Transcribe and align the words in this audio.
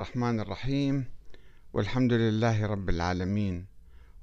الرحمن 0.00 0.40
الرحيم. 0.40 1.04
والحمد 1.72 2.12
لله 2.12 2.66
رب 2.66 2.88
العالمين. 2.88 3.66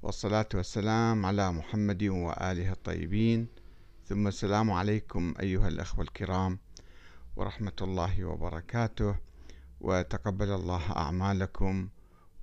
والصلاة 0.01 0.49
والسلام 0.53 1.25
على 1.25 1.51
محمد 1.51 2.03
وآله 2.03 2.71
الطيبين. 2.71 3.47
ثم 4.05 4.27
السلام 4.27 4.71
عليكم 4.71 5.33
أيها 5.39 5.67
الأخوة 5.67 6.01
الكرام. 6.01 6.59
ورحمة 7.35 7.77
الله 7.81 8.25
وبركاته. 8.25 9.15
وتقبل 9.81 10.49
الله 10.51 10.97
أعمالكم 10.97 11.89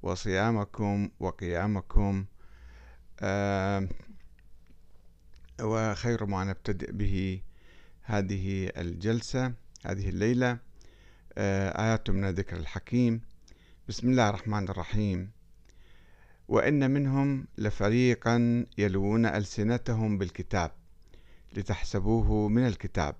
وصيامكم 0.02 1.10
وقيامكم. 1.20 2.24
آه 3.20 3.88
وخير 5.60 6.26
ما 6.26 6.44
نبتدئ 6.44 6.92
به 6.92 7.42
هذه 8.02 8.70
الجلسة 8.76 9.52
هذه 9.86 10.08
الليلة. 10.08 10.58
آيات 11.38 12.10
من 12.10 12.24
الذكر 12.24 12.56
الحكيم. 12.56 13.20
بسم 13.88 14.08
الله 14.08 14.28
الرحمن 14.28 14.68
الرحيم. 14.68 15.30
وإن 16.48 16.90
منهم 16.90 17.46
لفريقا 17.58 18.66
يلوون 18.78 19.26
ألسنتهم 19.26 20.18
بالكتاب 20.18 20.70
لتحسبوه 21.56 22.48
من 22.48 22.66
الكتاب. 22.66 23.16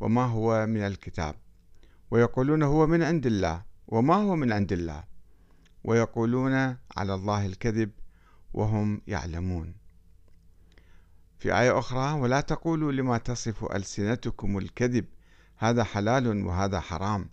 وما 0.00 0.24
هو 0.24 0.66
من 0.66 0.80
الكتاب؟ 0.80 1.34
ويقولون 2.10 2.62
هو 2.62 2.86
من 2.86 3.02
عند 3.02 3.26
الله. 3.26 3.62
وما 3.88 4.14
هو 4.14 4.36
من 4.36 4.52
عند 4.52 4.72
الله؟ 4.72 5.04
ويقولون 5.84 6.52
على 6.96 7.14
الله 7.14 7.46
الكذب 7.46 7.90
وهم 8.54 9.02
يعلمون. 9.06 9.74
في 11.38 11.58
آية 11.58 11.78
أخرى 11.78 12.20
ولا 12.20 12.40
تقولوا 12.40 12.92
لما 12.92 13.18
تصف 13.18 13.64
ألسنتكم 13.64 14.58
الكذب 14.58 15.04
هذا 15.62 15.84
حلال 15.84 16.46
وهذا 16.46 16.80
حرام. 16.80 17.28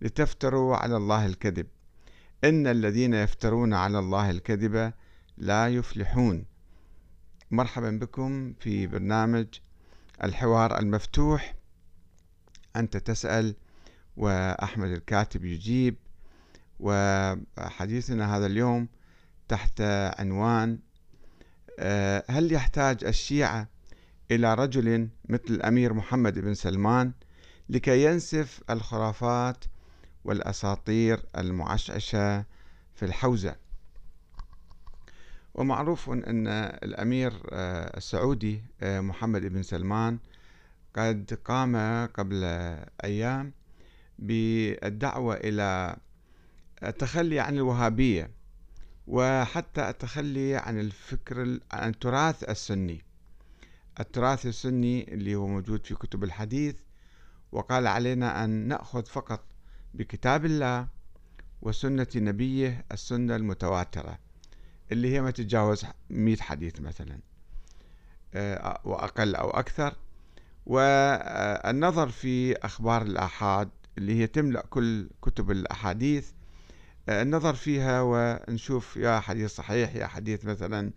لتفتروا 0.00 0.76
على 0.76 0.96
الله 0.96 1.26
الكذب. 1.26 1.66
إن 2.44 2.66
الذين 2.66 3.14
يفترون 3.14 3.74
على 3.74 3.98
الله 3.98 4.30
الكذب 4.30 4.92
لا 5.38 5.68
يفلحون. 5.68 6.44
مرحبا 7.50 7.90
بكم 7.90 8.54
في 8.60 8.86
برنامج 8.86 9.46
الحوار 10.24 10.78
المفتوح. 10.78 11.54
أنت 12.76 12.96
تسأل 12.96 13.54
وأحمد 14.16 14.90
الكاتب 14.90 15.44
يجيب. 15.44 15.96
وحديثنا 16.80 18.36
هذا 18.36 18.46
اليوم 18.46 18.88
تحت 19.48 19.80
عنوان 20.18 20.78
آه، 21.78 22.24
هل 22.30 22.52
يحتاج 22.52 23.04
الشيعة 23.04 23.68
إلى 24.30 24.54
رجل 24.54 25.08
مثل 25.28 25.44
الأمير 25.50 25.92
محمد 25.92 26.38
بن 26.38 26.54
سلمان 26.54 27.12
لكي 27.68 28.04
ينسف 28.04 28.62
الخرافات 28.70 29.64
والأساطير 30.24 31.20
المعشعشة 31.38 32.44
في 32.94 33.02
الحوزة. 33.02 33.56
ومعروف 35.54 36.10
أن 36.10 36.46
الأمير 36.82 37.32
آه، 37.52 37.96
السعودي 37.96 38.62
آه، 38.82 39.00
محمد 39.00 39.42
بن 39.42 39.62
سلمان 39.62 40.18
قد 40.96 41.38
قام 41.44 41.76
قبل 42.06 42.44
أيام 43.04 43.52
بالدعوة 44.18 45.34
إلى 45.34 45.96
التخلي 46.82 47.40
عن 47.40 47.54
الوهابية 47.54 48.30
وحتى 49.06 49.88
التخلي 49.88 50.56
عن 50.56 50.80
الفكر 50.80 51.58
عن 51.72 51.90
التراث 51.90 52.42
السني. 52.44 53.02
التراث 54.00 54.46
السني 54.46 55.14
اللي 55.14 55.34
هو 55.34 55.46
موجود 55.46 55.86
في 55.86 55.94
كتب 55.94 56.24
الحديث 56.24 56.76
وقال 57.54 57.86
علينا 57.86 58.44
أن 58.44 58.50
نأخذ 58.50 59.04
فقط 59.04 59.44
بكتاب 59.94 60.44
الله 60.44 60.88
وسنة 61.62 62.06
نبيه 62.16 62.84
السنة 62.92 63.36
المتواترة 63.36 64.18
اللي 64.92 65.12
هي 65.14 65.20
ما 65.20 65.30
تتجاوز 65.30 65.86
100 66.10 66.36
حديث 66.36 66.80
مثلا 66.80 67.18
آه، 68.34 68.80
وأقل 68.84 69.34
أو 69.34 69.50
أكثر. 69.50 69.94
والنظر 70.66 72.08
في 72.08 72.56
أخبار 72.56 73.02
الآحاد 73.02 73.68
اللي 73.98 74.20
هي 74.20 74.26
تملأ 74.26 74.66
كل 74.70 75.10
كتب 75.22 75.50
الأحاديث 75.50 76.30
آه، 77.08 77.22
النظر 77.22 77.54
فيها 77.54 78.02
ونشوف 78.02 78.96
يا 78.96 79.20
حديث 79.20 79.50
صحيح 79.50 79.96
يا 79.96 80.06
حديث 80.06 80.44
مثلا 80.44 80.92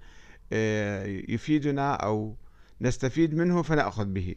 آه، 0.54 1.06
يفيدنا 1.06 1.94
أو 1.94 2.36
نستفيد 2.82 3.36
منه 3.36 3.62
فنأخذ 3.62 4.06
به. 4.06 4.36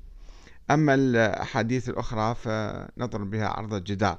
أما 0.71 0.95
الأحاديث 0.95 1.89
الأخرى 1.89 2.35
فنضرب 2.35 3.31
بها 3.31 3.49
عرض 3.49 3.75
الجدار. 3.75 4.19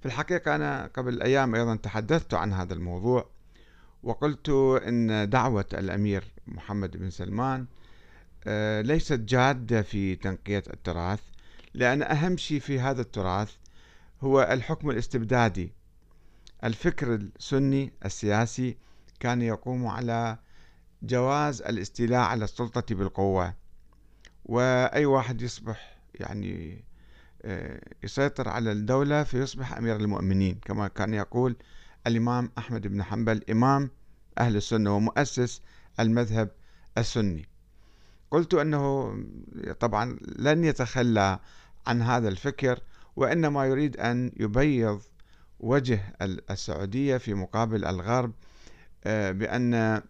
في 0.00 0.06
الحقيقة 0.06 0.54
أنا 0.54 0.90
قبل 0.96 1.22
أيام 1.22 1.54
أيضا 1.54 1.76
تحدثت 1.76 2.34
عن 2.34 2.52
هذا 2.52 2.74
الموضوع 2.74 3.30
وقلت 4.02 4.48
إن 4.88 5.30
دعوة 5.30 5.66
الأمير 5.72 6.24
محمد 6.46 6.96
بن 6.96 7.10
سلمان 7.10 7.66
آه، 8.46 8.80
ليست 8.80 9.20
جادة 9.20 9.82
في 9.82 10.16
تنقية 10.16 10.62
التراث 10.72 11.20
لأن 11.74 12.02
أهم 12.02 12.36
شيء 12.36 12.60
في 12.60 12.80
هذا 12.80 13.00
التراث 13.00 13.52
هو 14.20 14.42
الحكم 14.42 14.90
الاستبدادي. 14.90 15.72
الفكر 16.64 17.14
السني 17.14 17.92
السياسي 18.04 18.76
كان 19.20 19.42
يقوم 19.42 19.86
على 19.86 20.38
جواز 21.02 21.62
الاستيلاء 21.62 22.20
على 22.20 22.44
السلطة 22.44 22.94
بالقوة. 22.94 23.54
وأي 24.50 25.06
واحد 25.06 25.42
يصبح 25.42 25.98
يعني 26.14 26.84
آه، 27.42 27.80
يسيطر 28.02 28.48
على 28.48 28.72
الدولة 28.72 29.22
فيصبح 29.22 29.76
أمير 29.76 29.96
المؤمنين. 29.96 30.58
كما 30.64 30.88
كان 30.88 31.14
يقول 31.14 31.56
الإمام 32.06 32.50
أحمد 32.58 32.86
بن 32.86 33.02
حنبل 33.02 33.42
إمام 33.50 33.90
أهل 34.38 34.56
السنة 34.56 34.96
ومؤسس 34.96 35.62
المذهب 36.00 36.50
السني. 36.98 37.48
قلت 38.30 38.54
أنه 38.54 39.14
طبعا 39.80 40.18
لن 40.38 40.64
يتخلى 40.64 41.38
عن 41.86 42.02
هذا 42.02 42.28
الفكر 42.28 42.80
وإنما 43.16 43.64
يريد 43.66 43.96
أن 43.96 44.32
يبيض 44.36 45.02
وجه 45.60 46.14
السعودية 46.50 47.16
في 47.16 47.34
مقابل 47.34 47.84
الغرب 47.84 48.32
آه، 49.04 49.32
بأن 49.32 50.02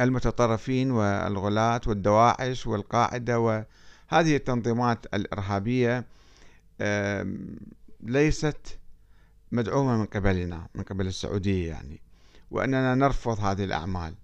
المتطرفين 0.00 0.90
والغلاة 0.90 1.80
والدواعش 1.86 2.66
والقاعدة 2.66 3.40
وهذه 3.40 4.36
التنظيمات 4.36 5.06
الإرهابية 5.14 6.04
ليست 8.00 8.78
مدعومة 9.52 9.96
من 9.96 10.04
قبلنا 10.04 10.68
من 10.74 10.82
قبل 10.82 11.06
السعودية 11.06 11.68
يعني 11.68 12.00
وأننا 12.50 12.94
نرفض 12.94 13.40
هذه 13.40 13.64
الأعمال. 13.64 14.14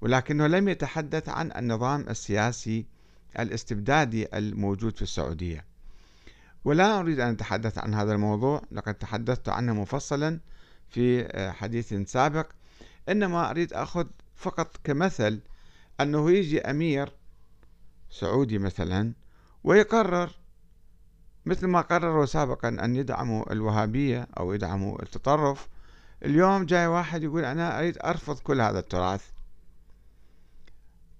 ولكنه 0.00 0.46
لم 0.46 0.68
يتحدث 0.68 1.28
عن 1.28 1.52
النظام 1.56 2.00
السياسي 2.10 2.86
الاستبدادي 3.38 4.38
الموجود 4.38 4.96
في 4.96 5.02
السعودية. 5.02 5.64
ولا 6.64 7.00
أريد 7.00 7.20
أن 7.20 7.32
أتحدث 7.32 7.78
عن 7.78 7.94
هذا 7.94 8.12
الموضوع 8.12 8.62
لقد 8.72 8.94
تحدثت 8.94 9.48
عنه 9.48 9.74
مفصلا 9.74 10.40
في 10.88 11.22
آه، 11.22 11.50
حديث 11.50 11.94
سابق. 11.94 12.46
إنما 13.08 13.50
أريد 13.50 13.72
أخذ 13.72 14.06
فقط 14.36 14.76
كمثل 14.84 15.40
أنه 16.00 16.30
يجي 16.30 16.60
أمير 16.60 17.12
سعودي 18.10 18.58
مثلا 18.58 19.12
ويقرر 19.64 20.30
مثل 21.46 21.66
ما 21.66 21.80
قرروا 21.80 22.26
سابقا 22.26 22.68
أن 22.68 22.96
يدعموا 22.96 23.52
الوهابية 23.52 24.28
أو 24.38 24.52
يدعموا 24.52 25.02
التطرف 25.02 25.68
اليوم 26.24 26.66
جاي 26.66 26.86
واحد 26.86 27.22
يقول 27.22 27.44
أنا 27.44 27.78
أريد 27.78 27.98
أرفض 28.04 28.38
كل 28.38 28.60
هذا 28.60 28.78
التراث. 28.78 29.30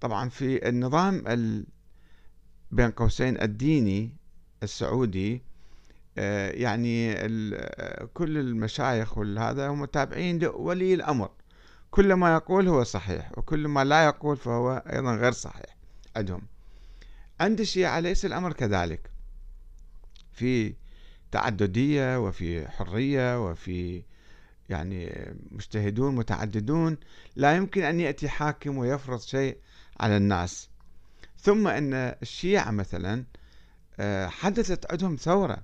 طبعا 0.01 0.29
في 0.29 0.69
النظام 0.69 1.23
بين 2.71 2.91
قوسين 2.91 3.41
الديني 3.41 4.15
السعودي 4.63 5.43
آه، 6.17 6.51
يعني 6.51 7.13
كل 8.13 8.37
المشايخ 8.37 9.17
والهذا 9.17 9.67
هم 9.67 9.85
تابعين 9.85 10.39
لولي 10.39 10.93
الأمر. 10.93 11.29
كل 11.91 12.13
ما 12.13 12.33
يقول 12.33 12.67
هو 12.67 12.83
صحيح 12.83 13.37
وكل 13.37 13.67
ما 13.67 13.83
لا 13.83 14.05
يقول 14.05 14.37
فهو 14.37 14.83
أيضا 14.93 15.15
غير 15.15 15.31
صحيح. 15.31 15.77
عندهم 16.15 16.41
عند 17.39 17.59
الشيعة 17.59 17.99
ليس 17.99 18.25
الأمر 18.25 18.53
كذلك. 18.53 19.11
في 20.33 20.73
تعددية 21.31 22.19
وفي 22.19 22.67
حرية 22.67 23.47
وفي 23.49 24.03
يعني 24.69 25.25
مجتهدون 25.51 26.15
متعددون 26.15 26.97
لا 27.35 27.55
يمكن 27.55 27.83
أن 27.83 27.99
يأتي 27.99 28.29
حاكم 28.29 28.77
ويفرض 28.77 29.19
شيء 29.19 29.57
على 29.99 30.17
الناس. 30.17 30.69
ثم 31.39 31.67
أن 31.67 31.93
الشيعة 31.93 32.71
مثلا 32.71 33.25
آه، 33.99 34.27
حدثت 34.27 34.91
عندهم 34.91 35.15
ثورة. 35.15 35.57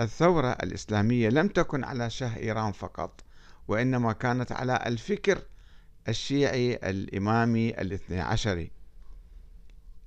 الثورة 0.00 0.50
الإسلامية 0.50 1.28
لم 1.28 1.48
تكن 1.48 1.84
على 1.84 2.10
شه 2.10 2.36
إيران 2.36 2.72
فقط. 2.72 3.24
وإنما 3.68 4.12
كانت 4.12 4.52
على 4.52 4.82
الفكر 4.86 5.42
الشيعي 6.08 6.74
الإمامي 6.74 7.70
الاثني 7.70 8.20
عشري. 8.20 8.70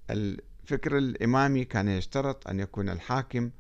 الفكر 0.10 0.98
الإمامي 0.98 1.66
كان 1.66 1.88
يشترط 1.88 2.48
أن 2.48 2.60
يكون 2.60 2.90
الحاكم 2.90 3.52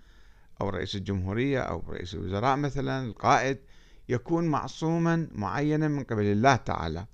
أو 0.61 0.69
رئيس 0.69 0.95
الجمهورية 0.95 1.59
أو 1.59 1.83
رئيس 1.89 2.13
الوزراء 2.13 2.57
مثلا 2.57 3.05
القائد 3.05 3.57
يكون 4.09 4.47
معصوما 4.47 5.27
معينا 5.31 5.87
من 5.87 6.03
قبل 6.03 6.23
الله 6.23 6.55
تعالى. 6.55 7.05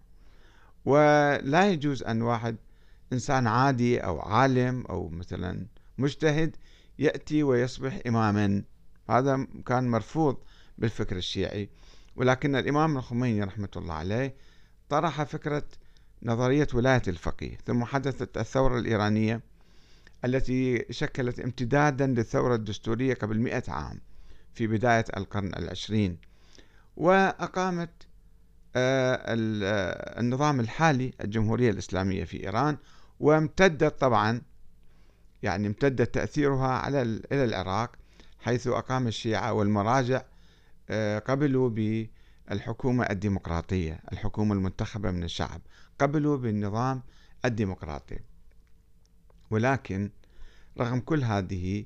ولا 0.85 1.71
يجوز 1.71 2.03
أن 2.03 2.21
واحد 2.21 2.55
إنسان 3.13 3.47
عادي 3.47 3.99
أو 3.99 4.19
عالم 4.19 4.85
أو 4.85 5.09
مثلا 5.09 5.67
مجتهد 5.97 6.55
يأتي 6.99 7.43
ويصبح 7.43 7.99
إماما. 8.07 8.63
هذا 9.09 9.47
كان 9.65 9.87
مرفوض 9.91 10.37
بالفكر 10.77 11.15
الشيعي. 11.15 11.69
ولكن 12.17 12.55
الإمام 12.55 12.97
الخميني 12.97 13.43
رحمة 13.43 13.69
الله 13.75 13.93
عليه 13.93 14.35
طرح 14.89 15.23
فكرة 15.23 15.63
نظرية 16.23 16.67
ولاية 16.73 17.01
الفقيه 17.07 17.57
ثم 17.65 17.83
حدثت 17.83 18.37
الثورة 18.37 18.79
الإيرانية 18.79 19.41
التي 20.25 20.85
شكلت 20.89 21.39
امتدادا 21.39 22.07
للثورة 22.07 22.55
الدستورية 22.55 23.13
قبل 23.13 23.39
مئة 23.39 23.63
عام 23.67 24.01
في 24.53 24.67
بداية 24.67 25.05
القرن 25.17 25.51
العشرين. 25.57 26.17
وأقامت 26.97 27.89
آه، 28.75 29.15
آه، 29.15 30.19
النظام 30.19 30.59
الحالي 30.59 31.13
الجمهورية 31.21 31.69
الإسلامية 31.69 32.23
في 32.23 32.43
إيران 32.43 32.77
وامتدت 33.19 33.99
طبعا 33.99 34.41
يعني 35.43 35.67
امتد 35.67 36.07
تأثيرها 36.07 36.67
على 36.67 37.01
إلى 37.01 37.43
العراق 37.43 37.91
حيث 38.39 38.67
أقام 38.67 39.07
الشيعة 39.07 39.53
والمراجع 39.53 40.21
قبلوا 41.27 41.69
بالحكومة 41.69 43.03
الديمقراطية 43.03 43.99
الحكومة 44.11 44.55
المنتخبة 44.55 45.11
من 45.11 45.23
الشعب. 45.23 45.61
قبلوا 45.99 46.37
بالنظام 46.37 47.03
الديمقراطي. 47.45 48.19
ولكن 49.51 50.11
رغم 50.79 50.99
كل 50.99 51.23
هذه 51.23 51.85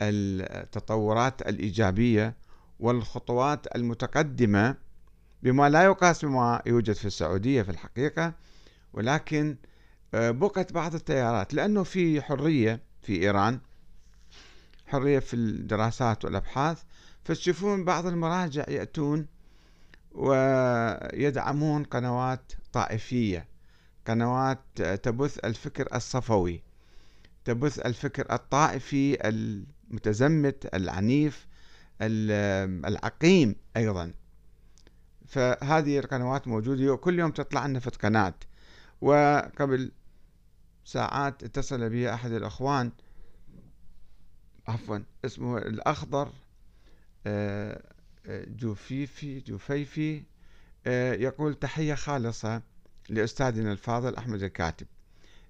التطورات 0.00 1.42
الإيجابية 1.42 2.36
والخطوات 2.80 3.76
المتقدمة 3.76 4.76
بما 5.42 5.68
لا 5.68 5.84
يقاس 5.84 6.24
بما 6.24 6.62
يوجد 6.66 6.92
في 6.92 7.04
السعودية 7.04 7.62
في 7.62 7.70
الحقيقة 7.70 8.34
ولكن 8.92 9.56
آه، 10.14 10.30
بقت 10.30 10.72
بعض 10.72 10.94
التيارات. 10.94 11.54
لأنه 11.54 11.82
في 11.82 12.22
حرية 12.22 12.82
في 13.02 13.22
إيران 13.22 13.60
حرية 14.86 15.18
في 15.18 15.34
الدراسات 15.34 16.24
والأبحاث 16.24 16.82
فتشوفون 17.28 17.84
بعض 17.84 18.06
المراجع 18.06 18.64
يأتون 18.68 19.26
ويدعمون 20.12 21.84
قنوات 21.84 22.52
طائفية. 22.72 23.48
قنوات 24.06 24.82
تبث 24.82 25.38
الفكر 25.44 25.96
الصفوي 25.96 26.62
تبث 27.44 27.78
الفكر 27.78 28.32
الطائفي 28.32 29.28
المتزمت 29.28 30.74
العنيف 30.74 31.46
العقيم 32.00 33.56
أيضا. 33.76 34.12
فهذه 35.26 35.98
القنوات 35.98 36.48
موجودة. 36.48 36.92
وكل 36.92 37.18
يوم 37.18 37.30
تطلع 37.30 37.66
لنا 37.66 37.80
في 37.80 37.90
قناة. 37.90 38.34
وقبل 39.00 39.92
ساعات 40.84 41.42
اتصل 41.42 41.90
بي 41.90 42.14
أحد 42.14 42.32
الأخوان 42.32 42.92
عفوا 44.68 44.98
اسمه 45.24 45.58
الأخضر 45.58 46.32
جوفيفي 48.26 49.40
جوفيفي 49.40 50.22
آه، 50.86 51.12
يقول 51.12 51.54
تحية 51.54 51.94
خالصة 51.94 52.62
لأستاذنا 53.08 53.72
الفاضل 53.72 54.16
أحمد 54.16 54.42
الكاتب. 54.42 54.86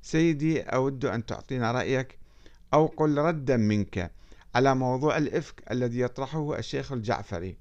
سيدي 0.03 0.61
أود 0.61 1.05
أن 1.05 1.27
تعطينا 1.27 1.73
رأيك 1.73 2.19
أو 2.75 2.87
قل 2.87 3.19
ردا 3.19 3.57
منك 3.57 4.11
على 4.55 4.75
موضوع 4.75 5.17
الإفك 5.17 5.63
الذي 5.71 6.01
يطرحه 6.01 6.59
الشيخ 6.59 6.93
الجعفري 6.93 7.57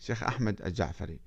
الشيخ 0.00 0.22
أحمد 0.22 0.62
الجعفري 0.62 1.18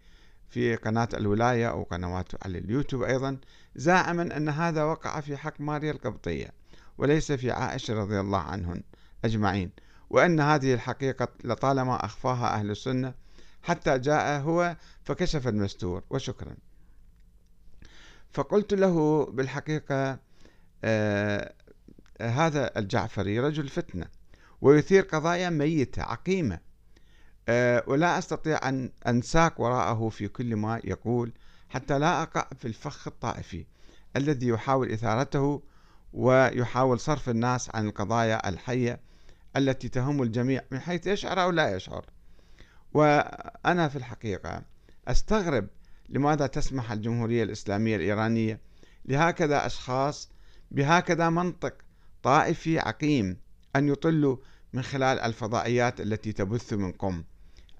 في 0.49 0.75
قناة 0.75 1.09
الولاية 1.13 1.69
أو 1.69 1.83
قنوات 1.83 2.45
على 2.45 2.57
اليوتيوب 2.57 3.03
أيضا. 3.03 3.37
زاعما 3.75 4.37
أن 4.37 4.49
هذا 4.49 4.83
وقع 4.83 5.19
في 5.19 5.37
حق 5.37 5.61
ماريا 5.61 5.91
القبطية 5.91 6.51
وليس 6.97 7.31
في 7.31 7.51
عائشة 7.51 7.93
رضي 7.93 8.19
الله 8.19 8.39
عنهن 8.39 8.81
أجمعين. 9.25 9.71
وأن 10.09 10.39
هذه 10.39 10.73
الحقيقة 10.73 11.27
لطالما 11.43 12.05
أخفاها 12.05 12.53
أهل 12.53 12.71
السنة 12.71 13.13
حتى 13.63 13.99
جاء 13.99 14.41
هو 14.41 14.75
فكشف 15.03 15.47
المستور 15.47 16.03
وشكرا. 16.09 16.55
فقلت 18.31 18.73
له 18.73 19.25
بالحقيقة 19.25 20.19
آه 20.83 21.53
هذا 22.21 22.79
الجعفري 22.79 23.39
رجل 23.39 23.69
فتنة 23.69 24.05
ويثير 24.61 25.03
قضايا 25.03 25.49
ميتة 25.49 26.01
عقيمة 26.01 26.59
آه 27.49 27.83
ولا 27.87 28.17
أستطيع 28.17 28.69
أن 28.69 28.91
أنساق 29.07 29.61
وراءه 29.61 30.09
في 30.09 30.27
كل 30.27 30.55
ما 30.55 30.81
يقول 30.83 31.31
حتى 31.69 31.99
لا 31.99 32.21
أقع 32.21 32.47
في 32.59 32.65
الفخ 32.67 33.07
الطائفي 33.07 33.65
الذي 34.15 34.47
يحاول 34.47 34.91
إثارته 34.91 35.61
ويحاول 36.13 36.99
صرف 36.99 37.29
الناس 37.29 37.75
عن 37.75 37.87
القضايا 37.87 38.49
الحية 38.49 38.99
التي 39.57 39.89
تهم 39.89 40.23
الجميع 40.23 40.61
من 40.71 40.79
حيث 40.79 41.07
يشعر 41.07 41.43
أو 41.43 41.49
لا 41.49 41.75
يشعر. 41.75 42.05
وأنا 42.93 43.87
في 43.87 43.95
الحقيقة 43.95 44.61
أستغرب 45.07 45.67
لماذا 46.09 46.47
تسمح 46.47 46.91
الجمهورية 46.91 47.43
الإسلامية 47.43 47.95
الإيرانية 47.95 48.61
لهكذا 49.05 49.65
أشخاص 49.65 50.29
بهكذا 50.71 51.29
منطق 51.29 51.73
طائفي 52.23 52.79
عقيم 52.79 53.37
أن 53.75 53.87
يطلوا 53.87 54.37
من 54.73 54.81
خلال 54.81 55.19
الفضائيات 55.19 56.01
التي 56.01 56.31
تبث 56.31 56.73
من 56.73 56.91
قم 56.91 57.23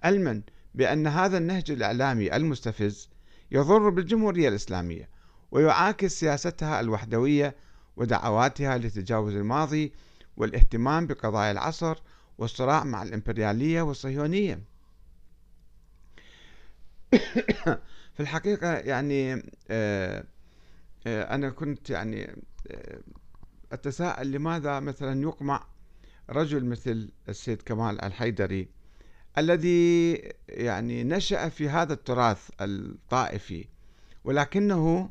علما 0.04 0.42
بأن 0.76 1.08
هذا 1.08 1.38
النهج 1.38 1.72
الإعلامي 1.72 2.36
المستفز 2.36 3.10
يضر 3.52 3.90
بالجمهورية 3.90 4.50
الإسلامية 4.50 5.10
ويعاكس 5.52 6.20
سياستها 6.20 6.80
الوحدوية 6.80 7.56
ودعواتها 7.98 8.78
لتجاوز 8.78 9.36
الماضي 9.36 9.94
والاهتمام 10.38 11.08
بقضايا 11.08 11.52
العصر 11.52 11.98
والصراع 12.38 12.84
مع 12.84 13.04
الإمبريالية 13.04 13.82
والصهيونية. 13.82 14.62
في 18.14 18.20
الحقيقة 18.20 18.74
يعني 18.74 19.44
آه، 19.70 20.24
آه، 21.08 21.36
أنا 21.36 21.50
كنت 21.50 21.90
يعني 21.90 22.36
آه، 22.72 23.00
أتساءل 23.72 24.32
لماذا 24.32 24.80
مثلا 24.80 25.22
يقمع 25.22 25.68
رجل 26.30 26.66
مثل 26.66 27.10
السيد 27.30 27.62
كمال 27.62 28.02
الحيدري 28.02 28.70
الذي 29.38 30.14
يعني 30.50 31.04
نشأ 31.04 31.50
في 31.50 31.70
هذا 31.70 31.94
التراث 31.94 32.50
الطائفي 32.62 33.68
ولكنه 34.24 35.10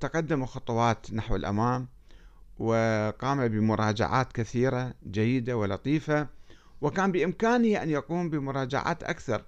تقدم 0.00 0.46
خطوات 0.46 1.12
نحو 1.12 1.36
الأمام 1.36 1.88
وقام 2.60 3.48
بمراجعات 3.48 4.32
كثيرة 4.32 4.94
جيدة 5.10 5.56
ولطيفة 5.56 6.28
وكان 6.80 7.12
بإمكانه 7.12 7.82
أن 7.82 7.90
يقوم 7.90 8.30
بمراجعات 8.30 9.02
أكثر 9.02 9.44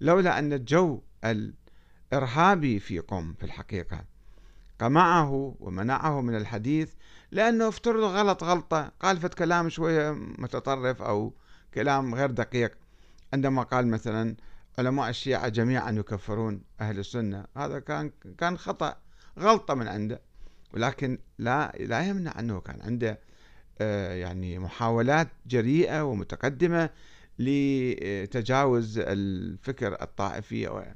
لولا 0.00 0.38
أن 0.38 0.52
الجو 0.52 1.00
الإرهابي 1.24 2.78
في 2.78 2.98
قم 2.98 3.32
في 3.32 3.44
الحقيقة. 3.44 4.04
قمعه 4.80 5.56
ومنعه 5.60 6.20
من 6.20 6.36
الحديث 6.36 6.92
لأنه 7.30 7.68
افترض 7.68 8.02
غلط 8.02 8.44
غلطة 8.44 8.92
قال 9.00 9.16
فت 9.16 9.34
كلام 9.34 9.68
شوية 9.68 10.10
متطرف 10.38 11.02
أو 11.02 11.34
كلام 11.74 12.14
غير 12.14 12.30
دقيق 12.30 12.78
عندما 13.32 13.62
قال 13.62 13.86
مثلا 13.88 14.36
علماء 14.78 15.08
الشيعة 15.08 15.48
جميعا 15.48 15.90
يكفرون 15.90 16.62
أهل 16.80 16.98
السنة. 16.98 17.44
هذا 17.56 17.78
كان 17.78 18.10
كان 18.38 18.58
خطأ 18.58 18.96
غلطة 19.38 19.74
من 19.74 19.88
عنده. 19.88 20.29
ولكن 20.74 21.18
لا 21.38 21.72
لا 21.80 22.08
يمنع 22.08 22.38
أنه 22.38 22.60
كان 22.60 22.80
عنده 22.82 23.18
آه، 23.80 24.14
يعني 24.14 24.58
محاولات 24.58 25.28
جريئة 25.46 26.02
ومتقدمة 26.02 26.90
لتجاوز 27.38 28.98
الفكر 28.98 30.02
الطائفي. 30.02 30.94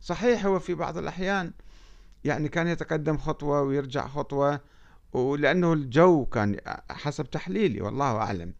صحيح 0.00 0.46
هو 0.46 0.58
في 0.58 0.74
بعض 0.74 0.98
الأحيان 0.98 1.52
يعني 2.24 2.48
كان 2.48 2.68
يتقدم 2.68 3.18
خطوة 3.18 3.62
ويرجع 3.62 4.06
خطوة 4.08 4.60
ولأنه 5.12 5.72
الجو 5.72 6.26
كان 6.26 6.56
حسب 6.90 7.30
تحليلي 7.30 7.80
والله 7.80 8.16
أعلم 8.16 8.54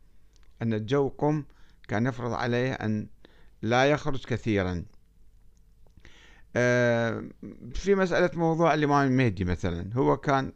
أن 0.62 0.74
الجو 0.74 1.08
قم 1.08 1.44
كان 1.88 2.06
يفرض 2.06 2.32
عليه 2.32 2.72
أن 2.72 3.06
لا 3.62 3.90
يخرج 3.90 4.24
كثيرا. 4.24 4.84
في 7.74 7.94
مسألة 7.94 8.30
موضوع 8.34 8.74
الإمام 8.74 9.06
المهدي 9.06 9.44
مثلا. 9.44 9.90
هو 9.94 10.16
كان 10.16 10.52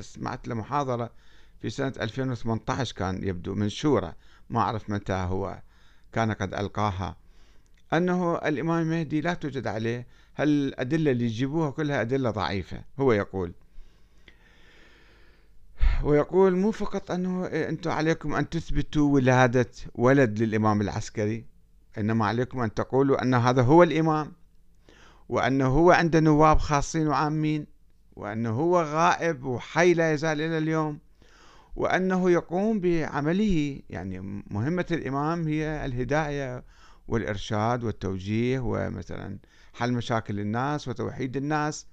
سمعت 0.00 0.48
له 0.48 0.54
محاضرة 0.54 1.10
في 1.58 1.70
سنة 1.70 1.92
2018 2.00 2.94
كان 2.96 3.24
يبدو 3.24 3.54
منشورة 3.54 4.16
ما 4.50 4.60
أعرف 4.60 4.90
متى 4.90 5.12
هو 5.12 5.62
كان 6.12 6.32
قد 6.32 6.54
ألقاها. 6.54 7.16
أنه 7.92 8.36
الإمام 8.36 8.82
المهدي 8.82 9.20
لا 9.20 9.34
توجد 9.34 9.66
عليه. 9.66 10.06
هل 10.34 10.48
الأدلة 10.48 11.10
اللي 11.10 11.24
يجيبوها 11.24 11.70
كلها 11.70 12.00
أدلة 12.00 12.30
ضعيفة؟ 12.30 12.84
هو 13.00 13.12
يقول. 13.12 13.52
ويقول 16.02 16.56
مو 16.56 16.70
فقط 16.70 17.10
أنه 17.10 17.46
أنتم 17.46 17.90
عليكم 17.90 18.34
أن 18.34 18.48
تثبتوا 18.48 19.14
ولادة 19.14 19.70
ولد 19.94 20.38
للإمام 20.38 20.80
العسكري 20.80 21.44
إنما 21.98 22.26
عليكم 22.26 22.60
أن 22.60 22.74
تقولوا 22.74 23.22
أن 23.22 23.34
هذا 23.34 23.62
هو 23.62 23.82
الإمام. 23.82 24.32
وأنه 25.30 25.66
هو 25.66 25.90
عنده 25.90 26.20
نواب 26.20 26.58
خاصين 26.58 27.08
وعامين 27.08 27.66
وأنه 28.16 28.50
هو 28.50 28.82
غائب 28.82 29.44
وحي 29.44 29.94
لا 29.94 30.12
يزال 30.12 30.40
إلى 30.40 30.58
اليوم 30.58 30.98
وأنه 31.76 32.30
يقوم 32.30 32.80
بعمله. 32.80 33.80
يعني 33.90 34.42
مهمة 34.50 34.86
الإمام 34.90 35.48
هي 35.48 35.84
الهداية 35.84 36.64
والإرشاد 37.08 37.84
والتوجيه 37.84 38.60
ومثلا 38.60 39.38
حل 39.74 39.92
مشاكل 39.92 40.40
الناس 40.40 40.88
وتوحيد 40.88 41.36
الناس. 41.36 41.86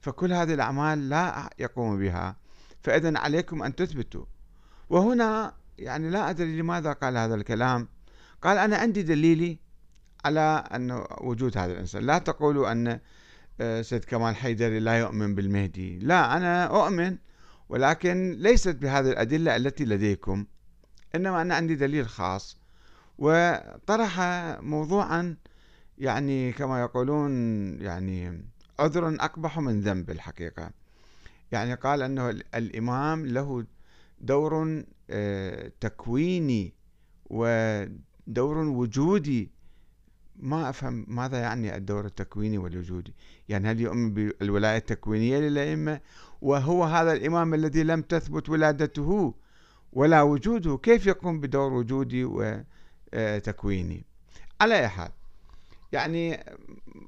فكل 0.00 0.32
هذه 0.32 0.54
الأعمال 0.54 1.08
لا 1.08 1.50
يقوم 1.58 1.98
بها. 1.98 2.36
فإذا 2.82 3.18
عليكم 3.18 3.62
أن 3.62 3.74
تثبتوا. 3.74 4.24
وهنا 4.90 5.54
يعني 5.78 6.10
لا 6.10 6.30
أدري 6.30 6.60
لماذا 6.60 6.92
قال 6.92 7.16
هذا 7.16 7.34
الكلام. 7.34 7.88
قال 8.42 8.58
أنا 8.58 8.76
عندي 8.76 9.02
دليلي 9.02 9.58
على 10.24 10.64
أن 10.74 11.04
وجود 11.20 11.58
هذا 11.58 11.72
الإنسان. 11.72 12.02
لا 12.02 12.18
تقولوا 12.18 12.72
أن 12.72 13.00
آه، 13.60 13.82
سيد 13.82 14.04
كمال 14.04 14.36
حيدري 14.36 14.78
لا 14.80 14.98
يؤمن 14.98 15.34
بالمهدي. 15.34 15.98
لا 15.98 16.36
أنا 16.36 16.64
أؤمن 16.64 17.16
ولكن 17.68 18.36
ليست 18.38 18.76
بهذه 18.76 19.10
الأدلة 19.10 19.56
التي 19.56 19.84
لديكم 19.84 20.46
إنما 21.14 21.42
أنا 21.42 21.54
عندي 21.54 21.74
دليل 21.74 22.08
خاص. 22.08 22.58
وطرح 23.18 24.20
موضوعا 24.60 25.36
يعني 25.98 26.52
كما 26.52 26.80
يقولون 26.80 27.30
يعني 27.80 28.44
عذر 28.78 29.08
أقبح 29.20 29.58
من 29.58 29.80
ذنب 29.80 30.10
الحقيقة. 30.10 30.70
يعني 31.52 31.74
قال 31.74 32.02
أنه 32.02 32.30
الإمام 32.54 33.26
له 33.26 33.64
دور 34.20 34.84
آه، 35.10 35.72
تكويني 35.80 36.74
ودور 37.30 38.58
وجودي 38.58 39.50
ما 40.42 40.70
أفهم 40.70 41.04
ماذا 41.08 41.38
يعني 41.38 41.76
الدور 41.76 42.06
التكويني 42.06 42.58
والوجودي. 42.58 43.14
يعني 43.48 43.68
هل 43.68 43.80
يؤمن 43.80 44.14
بالولاية 44.14 44.76
التكوينية 44.76 45.38
للأئمة 45.38 46.00
وهو 46.42 46.84
هذا 46.84 47.12
الإمام 47.12 47.54
الذي 47.54 47.82
لم 47.82 48.02
تثبت 48.02 48.48
ولادته 48.48 49.34
ولا 49.92 50.22
وجوده؟ 50.22 50.76
كيف 50.76 51.06
يقوم 51.06 51.40
بدور 51.40 51.72
وجودي 51.72 52.24
وتكويني؟ 52.24 54.04
على 54.60 54.78
أي 54.78 54.88
حال 54.88 55.10
يعني 55.92 56.44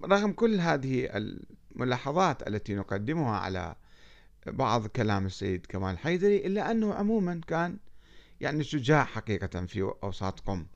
رغم 0.05 0.33
كل 0.33 0.61
هذه 0.61 1.09
الملاحظات 1.75 2.49
التي 2.49 2.75
نقدمها 2.75 3.37
على 3.37 3.75
بعض 4.47 4.87
كلام 4.87 5.27
السيد 5.27 5.67
كمال 5.67 5.99
حيدري 5.99 6.47
إلا 6.47 6.71
أنه 6.71 6.95
عموما 6.95 7.41
كان 7.47 7.79
يعني 8.41 8.65
شجاع 8.65 9.05
حقيقة 9.05 9.67
في 9.67 9.93
أوساط 10.03 10.41
قم. 10.41 10.67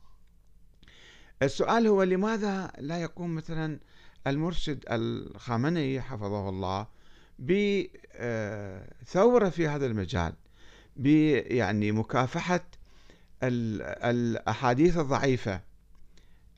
السؤال 1.43 1.87
هو 1.87 2.03
لماذا 2.03 2.73
لا 2.79 3.03
يقوم 3.03 3.35
مثلا 3.35 3.79
المرشد 4.27 4.85
الخامنئي 4.91 6.01
حفظه 6.01 6.49
الله 6.49 6.87
بثورة 7.39 7.89
في 9.49 9.69
هذا 9.69 9.87
المجال 9.87 10.33
يعني 10.97 11.93
مكافحة 11.93 12.65
الأحاديث 13.43 14.99
الضعيفة. 14.99 15.61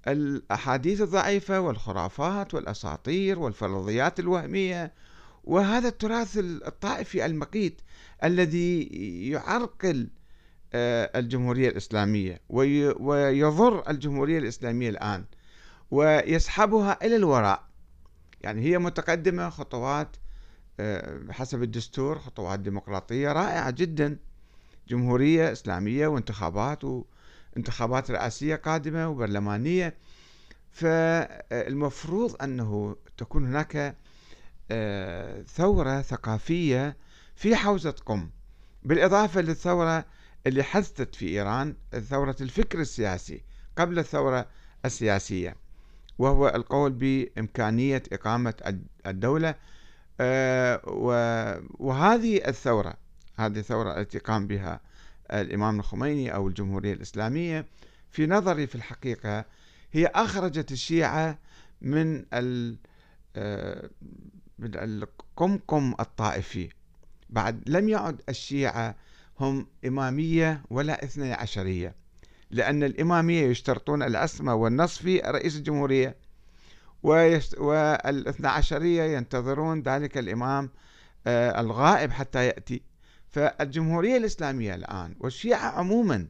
الأحاديث 0.08 1.00
الضعيفة 1.00 1.60
والخرافات 1.60 2.54
والأساطير 2.54 3.38
والفرضيات 3.38 4.20
الوهمية 4.20 4.92
وهذا 5.44 5.88
التراث 5.88 6.38
الطائفي 6.38 7.26
المقيت 7.26 7.80
الذي 8.24 8.82
يعرقل 9.30 10.00
آه، 10.02 10.19
الجمهورية 10.74 11.68
الإسلامية 11.68 12.40
ويضر 12.48 13.90
الجمهورية 13.90 14.38
الإسلامية 14.38 14.90
الآن 14.90 15.24
ويسحبها 15.90 16.98
إلى 17.06 17.16
الوراء. 17.16 17.64
يعني 18.40 18.62
هي 18.62 18.78
متقدمة 18.78 19.50
خطوات 19.50 20.16
آه، 20.80 21.20
حسب 21.30 21.62
الدستور 21.62 22.18
خطوات 22.18 22.60
ديمقراطية 22.60 23.32
رائعة 23.32 23.70
جدا. 23.70 24.18
جمهورية 24.88 25.52
إسلامية 25.52 26.06
وانتخابات 26.06 26.84
وانتخابات 26.84 28.10
رئاسية 28.10 28.56
قادمة 28.56 29.08
وبرلمانية. 29.08 29.94
فالمفروض 30.70 32.42
أنه 32.42 32.96
تكون 33.16 33.46
هناك 33.46 33.96
آه، 34.70 35.42
ثورة 35.42 36.02
ثقافية 36.02 36.96
في 37.36 37.56
حوزة 37.56 37.94
قم. 38.06 38.30
بالإضافة 38.82 39.40
للثورة 39.40 40.04
اللي 40.46 40.62
حدثت 40.62 41.14
في 41.14 41.28
إيران 41.28 41.74
ثورة 42.08 42.36
الفكر 42.40 42.80
السياسي 42.80 43.42
قبل 43.78 43.98
الثورة 43.98 44.46
السياسية 44.84 45.56
وهو 46.18 46.48
القول 46.48 46.92
بإمكانية 46.92 48.02
إقامة 48.12 48.54
الدولة 49.06 49.54
آه، 50.20 50.80
وهذه 51.78 52.48
الثورة 52.48 52.94
هذه 53.36 53.58
الثورة 53.58 54.00
التي 54.00 54.18
قام 54.18 54.46
بها 54.46 54.80
الإمام 55.32 55.78
الخميني 55.80 56.34
أو 56.34 56.48
الجمهورية 56.48 56.92
الإسلامية 56.92 57.66
في 58.10 58.26
نظري 58.26 58.66
في 58.66 58.74
الحقيقة 58.74 59.44
هي 59.92 60.06
أخرجت 60.06 60.72
الشيعة 60.72 61.38
من 61.80 62.24
آه، 62.32 63.90
القمقم 64.60 65.94
الطائفي. 66.00 66.68
بعد 67.30 67.62
لم 67.66 67.88
يعد 67.88 68.22
الشيعة 68.28 68.94
هم 69.40 69.66
إمامية 69.86 70.62
ولا 70.70 71.04
إثنى 71.04 71.32
عشرية. 71.32 71.94
لأن 72.50 72.82
الإمامية 72.82 73.46
يشترطون 73.46 74.02
الأسمى 74.02 74.52
والنص 74.52 74.98
في 74.98 75.18
رئيس 75.18 75.56
الجمهورية 75.56 76.16
والاثنى 77.02 78.48
عشرية 78.48 79.02
ينتظرون 79.02 79.82
ذلك 79.82 80.18
الإمام 80.18 80.70
آه، 81.26 81.60
الغائب 81.60 82.10
حتى 82.10 82.46
يأتي. 82.46 82.82
فالجمهورية 83.28 84.16
الإسلامية 84.16 84.74
الآن 84.74 85.14
والشيعة 85.20 85.68
عموما 85.78 86.28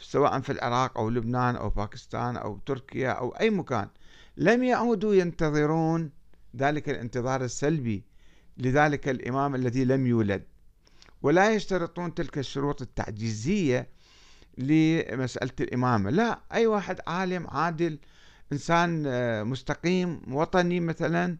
سواء 0.00 0.40
في 0.40 0.52
العراق 0.52 0.98
أو 0.98 1.10
لبنان 1.10 1.56
أو 1.56 1.68
باكستان 1.68 2.36
أو 2.36 2.58
تركيا 2.66 3.10
أو 3.10 3.28
أي 3.28 3.50
مكان 3.50 3.88
لم 4.36 4.64
يعودوا 4.64 5.14
ينتظرون 5.14 6.10
ذلك 6.56 6.88
الانتظار 6.88 7.44
السلبي 7.44 8.04
لذلك 8.58 9.08
الإمام 9.08 9.54
الذي 9.54 9.84
لم 9.84 10.06
يولد. 10.06 10.44
ولا 11.22 11.54
يشترطون 11.54 12.14
تلك 12.14 12.38
الشروط 12.38 12.82
التعجيزية 12.82 13.88
لمسألة 14.58 15.52
الإمامة. 15.60 16.10
لا 16.10 16.40
أي 16.52 16.66
واحد 16.66 17.00
عالم 17.06 17.46
عادل 17.46 17.98
إنسان 18.52 19.04
آه، 19.06 19.42
مستقيم 19.42 20.34
وطني 20.34 20.80
مثلا 20.80 21.38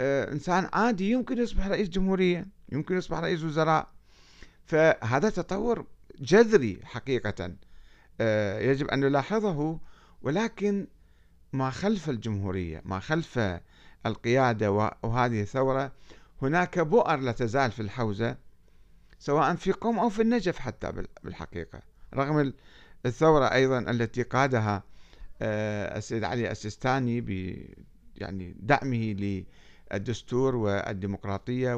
آه، 0.00 0.32
إنسان 0.32 0.68
عادي 0.72 1.10
يمكن 1.10 1.38
يصبح 1.38 1.66
رئيس 1.66 1.88
جمهورية 1.88 2.46
يمكن 2.72 2.96
يصبح 2.96 3.18
رئيس 3.18 3.42
وزراء. 3.42 3.88
فهذا 4.66 5.30
تطور 5.30 5.86
جذري 6.20 6.80
حقيقة 6.84 7.54
آه، 8.20 8.60
يجب 8.60 8.88
أن 8.88 9.00
نلاحظه. 9.00 9.80
ولكن 10.22 10.86
ما 11.52 11.70
خلف 11.70 12.10
الجمهورية 12.10 12.82
ما 12.84 13.00
خلف 13.00 13.40
القيادة 14.06 14.72
وهذه 15.02 15.42
الثورة 15.42 15.92
هناك 16.42 16.78
بؤر 16.78 17.16
لا 17.16 17.32
تزال 17.32 17.72
في 17.72 17.82
الحوزة. 17.82 18.36
سواء 19.18 19.54
في 19.54 19.72
قم 19.72 19.98
أو 19.98 20.08
في 20.08 20.22
النجف 20.22 20.58
حتى 20.58 20.92
بالحقيقة. 21.24 21.80
رغم 22.14 22.52
الثورة 23.06 23.44
أيضا 23.44 23.78
التي 23.78 24.22
قادها 24.22 24.82
آه، 25.42 25.98
السيد 25.98 26.24
علي 26.24 26.50
السيستاني 26.50 27.20
ب 27.20 27.28
يعني 28.16 28.56
دعمه 28.60 29.44
للدستور 29.92 30.56
والديمقراطية 30.56 31.74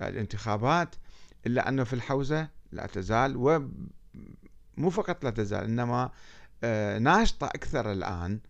والانتخابات 0.00 0.94
إلا 1.46 1.68
أنه 1.68 1.84
في 1.84 1.92
الحوزة 1.92 2.48
لا 2.72 2.86
تزال 2.86 3.36
ومو 3.36 4.90
فقط 4.90 5.24
لا 5.24 5.30
تزال 5.30 5.64
إنما 5.64 6.10
آه، 6.64 6.98
ناشطة 6.98 7.46
أكثر 7.46 7.92
الآن 7.92 8.40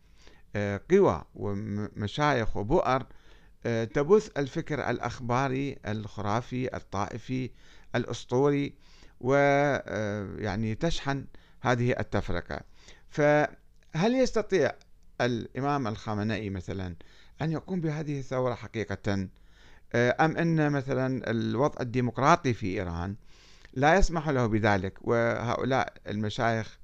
آه، 0.57 0.81
قوى 0.91 1.25
ومشايخ 1.35 2.57
وبؤر 2.57 3.07
تبث 3.95 4.31
الفكر 4.39 4.91
الأخباري 4.91 5.79
الخرافي 5.87 6.77
الطائفي 6.77 7.51
الأسطوري 7.95 8.75
ويعني 9.21 10.75
تشحن 10.75 11.27
هذه 11.61 11.91
التفرقة. 12.01 12.61
فهل 13.11 14.15
يستطيع 14.15 14.73
الإمام 15.21 15.87
الخامنئي 15.87 16.51
مثلا 16.51 16.97
أن 17.43 17.53
يقوم 17.53 17.81
بهذه 17.81 18.19
الثورة 18.19 18.55
حقيقة؟ 18.55 19.29
أم 19.95 20.37
أن 20.37 20.73
مثلا 20.73 21.31
الوضع 21.31 21.81
الديمقراطي 21.81 22.55
في 22.55 22.67
إيران 22.67 23.17
لا 23.73 23.95
يسمح 23.95 24.29
له 24.29 24.47
بذلك؟ 24.47 24.99
وهؤلاء 25.01 25.93
المشايخ 26.09 26.79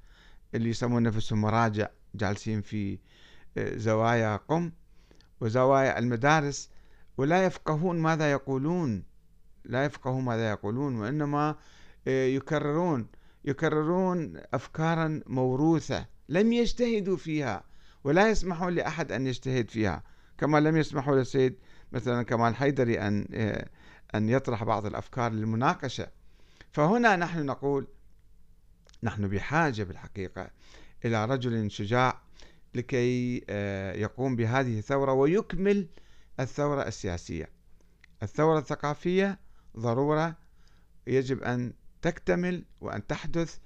اللي 0.55 0.71
يسمون 0.71 1.03
نفسهم 1.03 1.41
مراجع 1.41 1.89
جالسين 2.15 2.61
في 2.61 2.99
زوايا 3.59 4.37
قم 4.37 4.73
وزوايا 5.41 5.99
المدارس 5.99 6.71
ولا 7.17 7.45
يفقهون 7.45 7.99
ماذا 7.99 8.33
يقولون 8.33 9.05
لا 9.69 9.85
يفقهون 9.85 10.25
ماذا 10.25 10.51
يقولون 10.51 10.97
وإنما 10.97 11.57
آه، 12.09 12.27
يكررون 12.27 13.07
يكررون 13.45 14.41
أفكارا 14.55 15.21
موروثة 15.27 16.07
لم 16.29 16.53
يجتهدوا 16.53 17.17
فيها 17.17 17.65
ولا 18.05 18.31
يسمحون 18.31 18.75
لأحد 18.75 19.13
أن 19.13 19.27
يجتهد 19.27 19.71
فيها. 19.71 20.03
كما 20.39 20.61
لم 20.61 20.77
يسمحوا 20.77 21.17
للسيد 21.17 21.59
مثلا 21.93 22.23
كمال 22.23 22.57
حيدري 22.57 23.01
أن 23.01 23.29
آه، 23.35 23.69
أن 24.15 24.29
يطرح 24.29 24.65
بعض 24.65 24.87
الأفكار 24.87 25.33
للمناقشة. 25.33 26.09
فهنا 26.71 27.17
نحن 27.17 27.47
نقول 27.47 27.87
نحن 29.03 29.29
بحاجة 29.29 29.83
بالحقيقة 29.83 30.51
إلى 31.05 31.25
رجل 31.25 31.71
شجاع 31.71 32.23
لكي 32.75 33.45
آه، 33.49 33.93
يقوم 33.93 34.37
بهذه 34.37 34.79
الثورة 34.79 35.13
ويكمل 35.13 35.89
الثورة 36.41 36.83
السياسية. 36.83 37.49
الثورة 38.23 38.59
الثقافية 38.59 39.39
ضرورة 39.77 40.37
يجب 41.07 41.43
أن 41.43 41.73
تكتمل 42.03 42.65
وأن 42.81 43.07
تحدث 43.07 43.59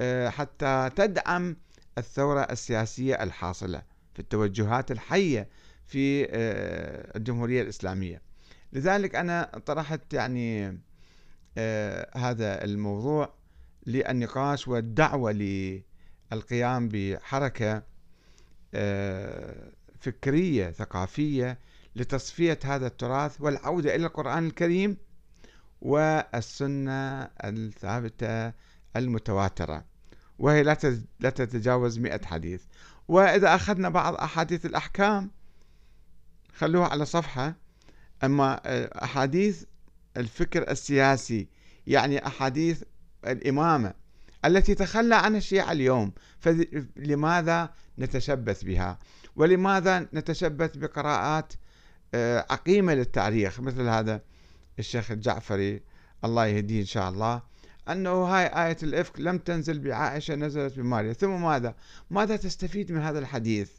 آه، 0.00 0.28
حتى 0.28 0.90
تدعم 0.96 1.56
الثورة 1.98 2.40
السياسية 2.40 3.22
الحاصلة 3.22 3.82
في 4.14 4.20
التوجهات 4.20 4.90
الحية 4.90 5.48
في 5.86 6.26
آه، 6.30 7.16
الجمهورية 7.16 7.62
الإسلامية. 7.62 8.22
لذلك 8.72 9.14
أنا 9.14 9.62
طرحت 9.66 10.14
يعني 10.14 10.80
هذا 12.14 12.64
الموضوع 12.64 13.34
للنقاش 13.86 14.68
والدعوة 14.68 15.32
للقيام 16.32 16.88
بحركة 16.88 17.82
آه، 18.74 19.72
فكرية 20.00 20.70
ثقافية 20.70 21.58
لتصفية 21.96 22.58
هذا 22.64 22.86
التراث 22.86 23.40
والعودة 23.40 23.94
إلى 23.94 24.06
القرآن 24.06 24.46
الكريم. 24.46 24.96
والسنة 25.82 27.22
الثابتة 27.44 28.52
المتواترة 28.96 29.84
وهي 30.38 30.62
لا 31.20 31.30
تتجاوز 31.30 31.98
مئة 31.98 32.26
حديث. 32.26 32.62
وإذا 33.08 33.54
أخذنا 33.54 33.88
بعض 33.88 34.14
أحاديث 34.14 34.66
الأحكام 34.66 35.30
خلوها 36.54 36.88
على 36.88 37.04
صفحة. 37.04 37.54
أما 38.24 38.60
آه، 38.64 39.04
أحاديث 39.04 39.64
الفكر 40.16 40.70
السياسي 40.70 41.48
يعني 41.86 42.26
أحاديث 42.26 42.82
الإمامة 43.26 43.94
التي 44.44 44.74
تخلى 44.74 45.14
عنها 45.14 45.38
الشيعة 45.38 45.72
اليوم 45.72 46.12
فلماذا 46.40 47.70
نتشبث 47.98 48.64
بها؟ 48.64 48.98
ولماذا 49.36 50.08
نتشبث 50.14 50.76
بقراءات 50.76 51.52
آه، 52.14 52.46
عقيمة 52.50 52.94
للتاريخ 52.94 53.60
مثل 53.60 53.88
هذا؟ 53.88 54.20
الشيخ 54.78 55.10
الجعفري 55.10 55.82
الله 56.24 56.46
يهديه 56.46 56.80
إن 56.80 56.86
شاء 56.86 57.08
الله 57.08 57.42
أنه 57.88 58.10
هاي 58.10 58.46
آية 58.46 58.76
الإفك 58.82 59.20
لم 59.20 59.38
تنزل 59.38 59.78
بعائشة 59.78 60.34
نزلت 60.34 60.78
بماريا. 60.78 61.12
ثم 61.12 61.42
ماذا؟ 61.42 61.74
ماذا 62.10 62.36
تستفيد 62.36 62.92
من 62.92 63.00
هذا 63.00 63.18
الحديث؟ 63.18 63.70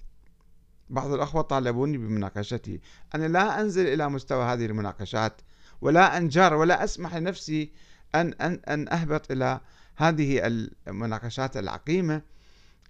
بعض 0.90 1.12
الأخوة 1.12 1.42
طالبوني 1.42 1.98
بمناقشتي 1.98 2.82
أنا 3.16 3.28
لا 3.28 3.62
أنزل 3.62 3.88
إلى 3.88 4.10
مستوى 4.10 4.46
هذه 4.46 4.66
المناقشات 4.66 5.42
ولا 5.82 6.18
أنجر 6.18 6.54
ولا 6.54 6.84
أسمح 6.84 7.16
لنفسي 7.16 7.72
أن, 8.16 8.34
أن, 8.34 8.60
أن 8.68 8.90
أهبط 8.90 9.32
إلى 9.32 9.62
هذه 9.96 10.42
المناقشات 10.88 11.58
العقيمة 11.58 12.22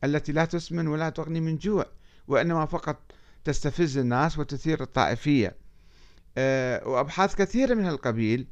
التي 0.04 0.32
لا 0.32 0.46
تسمن 0.46 0.88
ولا 0.88 1.10
تغني 1.10 1.40
من 1.40 1.58
جوع 1.58 1.86
وإنما 2.28 2.66
فقط 2.66 3.12
تستفز 3.44 3.98
الناس 3.98 4.40
وتثير 4.40 4.82
الطائفية. 4.82 5.56
وأبحاث 6.86 7.36
كثيرة 7.36 7.74
من 7.74 7.86
هالقبيل 7.86 8.48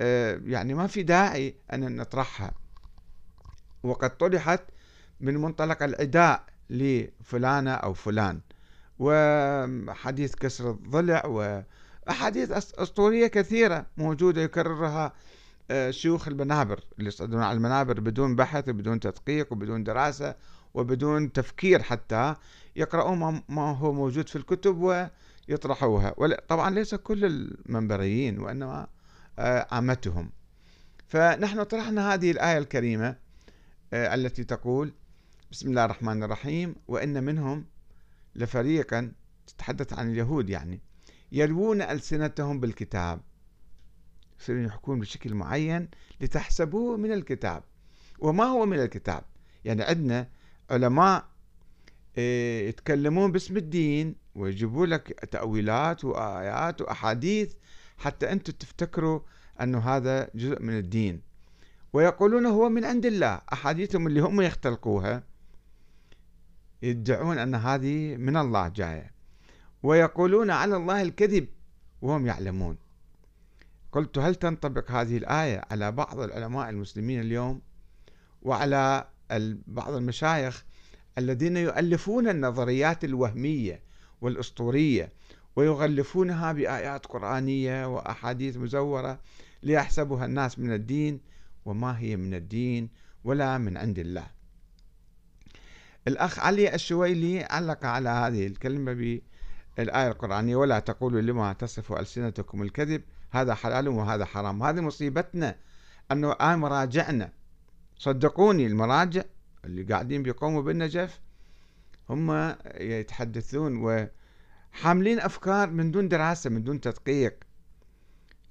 آه، 0.00 0.40
يعني 0.44 0.74
ما 0.74 0.86
في 0.86 1.02
داعي 1.02 1.54
أن 1.72 1.96
نطرحها. 1.96 2.52
وقد 3.82 4.16
طرحت 4.16 4.62
من 5.20 5.36
منطلق 5.36 5.82
العداء 5.82 6.44
لفلانة 6.70 7.70
أو 7.70 7.92
فلان 7.92 8.40
وحديث 8.98 10.34
كسر 10.34 10.70
الضلع 10.70 11.26
وأحاديث 11.26 12.50
أسطورية 12.50 13.26
كثيرة 13.26 13.86
موجودة 13.96 14.42
يكررها 14.42 15.12
آه، 15.70 15.90
شيوخ 15.90 16.28
المنابر 16.28 16.80
اللي 16.98 17.08
يصعدون 17.08 17.42
على 17.42 17.56
المنابر 17.56 18.00
بدون 18.00 18.36
بحث 18.36 18.68
وبدون 18.68 19.00
تدقيق 19.00 19.52
وبدون 19.52 19.84
دراسة 19.84 20.34
وبدون 20.74 21.32
تفكير 21.32 21.82
حتى 21.82 22.34
يقرؤون 22.76 23.42
ما 23.48 23.76
هو 23.76 23.92
موجود 23.92 24.28
في 24.28 24.36
الكتب 24.36 25.08
ويطرحوها 25.48 26.14
طبعا 26.48 26.70
ليس 26.70 26.94
كل 26.94 27.24
المنبريين 27.24 28.38
وإنما 28.38 28.86
آه، 29.38 29.66
عامتهم. 29.70 30.30
فنحن 31.06 31.62
طرحنا 31.62 32.14
هذه 32.14 32.30
الآية 32.30 32.58
الكريمة 32.58 33.16
آه، 33.92 34.14
التي 34.14 34.44
تقول 34.44 34.92
بسم 35.52 35.68
الله 35.68 35.84
الرحمن 35.84 36.22
الرحيم 36.22 36.74
وإن 36.88 37.24
منهم 37.24 37.66
لفريقا 38.34 39.12
تتحدث 39.46 39.92
عن 39.92 40.10
اليهود 40.10 40.50
يعني 40.50 40.80
يلوون 41.32 41.82
ألسنتهم 41.82 42.60
بالكتاب. 42.60 43.20
يصيرون 44.40 44.64
يحكون 44.64 45.00
بشكل 45.00 45.34
معين 45.34 45.88
لتحسبوه 46.20 46.96
من 46.96 47.12
الكتاب. 47.12 47.62
وما 48.18 48.44
هو 48.44 48.66
من 48.66 48.80
الكتاب؟ 48.80 49.22
يعني 49.64 49.82
عندنا 49.82 50.28
علماء 50.70 51.28
آه، 52.18 52.60
يتكلمون 52.60 53.32
باسم 53.32 53.56
الدين 53.56 54.23
ويجيبوا 54.34 54.86
لك 54.86 55.28
تأويلات 55.30 56.04
وآيات 56.04 56.80
وأحاديث 56.80 57.54
حتى 57.98 58.32
أنتم 58.32 58.52
تفتكروا 58.52 59.20
أنه 59.60 59.78
هذا 59.78 60.30
جزء 60.34 60.62
من 60.62 60.78
الدين. 60.78 61.20
ويقولون 61.92 62.46
هو 62.46 62.68
من 62.68 62.84
عند 62.84 63.06
الله. 63.06 63.40
أحاديثهم 63.52 64.06
اللي 64.06 64.20
هم 64.20 64.40
يختلقوها 64.40 65.22
يدعون 66.82 67.38
أن 67.38 67.54
هذه 67.54 68.16
من 68.16 68.36
الله 68.36 68.68
جاية. 68.68 69.10
ويقولون 69.82 70.50
على 70.50 70.76
الله 70.76 71.02
الكذب 71.02 71.48
وهم 72.02 72.26
يعلمون. 72.26 72.76
قلت 73.92 74.18
هل 74.18 74.34
تنطبق 74.34 74.90
هذه 74.90 75.16
الآية 75.16 75.62
على 75.70 75.92
بعض 75.92 76.20
العلماء 76.20 76.70
المسلمين 76.70 77.20
اليوم؟ 77.20 77.60
وعلى 78.42 79.08
بعض 79.66 79.94
المشايخ 79.94 80.64
الذين 81.18 81.56
يؤلفون 81.56 82.28
النظريات 82.28 83.04
الوهمية 83.04 83.80
والأسطورية 84.24 85.12
ويغلفونها 85.56 86.52
بآيات 86.52 87.06
قرآنية 87.06 87.86
وأحاديث 87.94 88.56
مزورة 88.56 89.20
ليحسبها 89.62 90.24
الناس 90.24 90.58
من 90.58 90.72
الدين 90.72 91.20
وما 91.64 91.98
هي 91.98 92.16
من 92.16 92.34
الدين 92.34 92.88
ولا 93.24 93.58
من 93.58 93.76
عند 93.76 93.98
الله. 93.98 94.26
الأخ 96.08 96.38
علي 96.38 96.74
الشويلي 96.74 97.44
علق 97.44 97.86
على 97.86 98.08
هذه 98.08 98.46
الكلمة 98.46 98.92
بالآية 98.92 100.08
القرآنية 100.08 100.56
ولا 100.56 100.78
تقولوا 100.78 101.20
لما 101.20 101.52
تصف 101.52 101.92
ألسنتكم 101.92 102.62
الكذب 102.62 103.02
هذا 103.30 103.54
حلال 103.54 103.88
وهذا 103.88 104.24
حرام. 104.24 104.62
هذه 104.62 104.80
مصيبتنا 104.80 105.56
أنه 106.12 106.32
آن 106.32 106.58
مراجعنا. 106.58 107.32
صدقوني 107.98 108.66
المراجع 108.66 109.22
اللي 109.64 109.82
قاعدين 109.82 110.22
بيقوموا 110.22 110.62
بالنجف 110.62 111.20
هم 112.10 112.54
يتحدثون 112.74 113.76
وحاملين 113.76 115.20
أفكار 115.20 115.70
من 115.70 115.90
دون 115.90 116.08
دراسة 116.08 116.50
من 116.50 116.64
دون 116.64 116.80
تدقيق. 116.80 117.44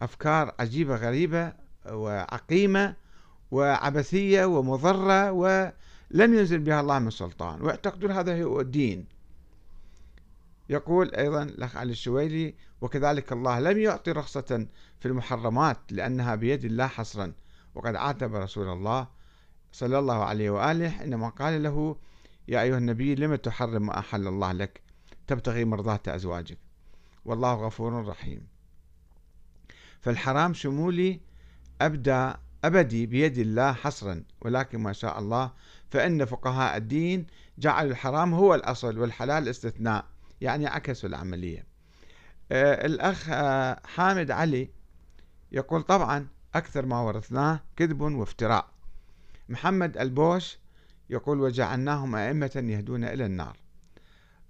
أفكار 0.02 0.56
عجيبة 0.60 0.96
غريبة 0.96 1.54
وعقيمة 1.86 2.96
وعبثية 3.52 4.46
ومضرة 4.46 5.32
ولم 5.32 5.74
ينزل 6.34 6.60
بها 6.60 6.82
الله 6.82 7.00
من 7.00 7.10
سلطان. 7.10 7.62
ويعتقدون 7.62 8.12
هذا 8.12 8.44
هو 8.44 8.62
الدين. 8.62 9.06
يقول 10.70 11.16
أيضا 11.16 11.44
الأخ 11.44 11.78
علي 11.78 11.92
الشويلي 11.92 12.56
وكذلك 12.82 13.32
الله 13.32 13.60
لم 13.60 13.78
يعطي 13.80 14.12
رخصة 14.12 14.68
في 15.00 15.06
المحرمات 15.06 15.78
لأنها 15.92 16.36
بيد 16.36 16.66
الله 16.66 16.88
حصرا. 16.88 17.34
وقد 17.76 17.96
عاتب 17.96 18.36
رسول 18.36 18.70
الله 18.70 19.08
صلى 19.72 20.00
الله 20.00 20.24
عليه 20.24 20.50
وآله 20.50 20.90
حينما 20.90 21.30
قال 21.30 21.64
له 21.64 21.98
يا 22.48 22.62
أيها 22.62 22.78
النبي 22.78 23.16
لم 23.16 23.36
تحرم 23.36 23.86
ما 23.86 24.00
أحل 24.00 24.28
الله 24.28 24.52
لك؟ 24.52 24.82
تبتغي 25.28 25.66
مرضات 25.66 26.08
أزواجك. 26.08 26.58
والله 27.26 27.54
غفور 27.54 28.08
رحيم. 28.08 28.48
فالحرام 30.02 30.54
شمولي 30.54 31.22
أبدا 31.82 32.38
أبدي 32.64 33.06
بيد 33.06 33.38
الله 33.38 33.74
حصرا 33.74 34.24
ولكن 34.42 34.80
ما 34.80 34.94
شاء 34.94 35.20
الله 35.20 35.52
فإن 35.92 36.26
فقهاء 36.26 36.78
الدين 36.78 37.28
جعلوا 37.58 37.92
الحرام 37.92 38.34
هو 38.34 38.56
الأصل 38.56 38.98
والحلال 38.98 39.50
استثناء 39.50 40.06
يعني 40.42 40.68
عكسوا 40.68 41.10
العملية. 41.10 41.66
آه 42.52 42.86
الأخ 42.86 43.30
آه 43.30 43.82
حامد 43.86 44.32
علي 44.32 44.70
يقول 45.52 45.82
طبعا 45.82 46.28
أكثر 46.56 46.86
ما 46.86 47.00
ورثناه 47.00 47.64
كذب 47.76 48.02
وافتراء. 48.02 48.70
محمد 49.50 49.98
البوش 49.98 50.58
يقول 51.14 51.42
وجعلناهم 51.42 52.16
أئمة 52.16 52.52
يهدون 52.56 53.04
إلى 53.04 53.26
النار. 53.26 53.58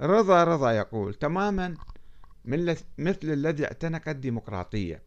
رضا 0.02 0.43
رضا 0.43 0.71
يقول 0.71 1.13
تماما 1.13 1.76
مثل 2.97 3.17
الذي 3.23 3.65
اعتنق 3.65 4.10
الديمقراطية 4.10 5.02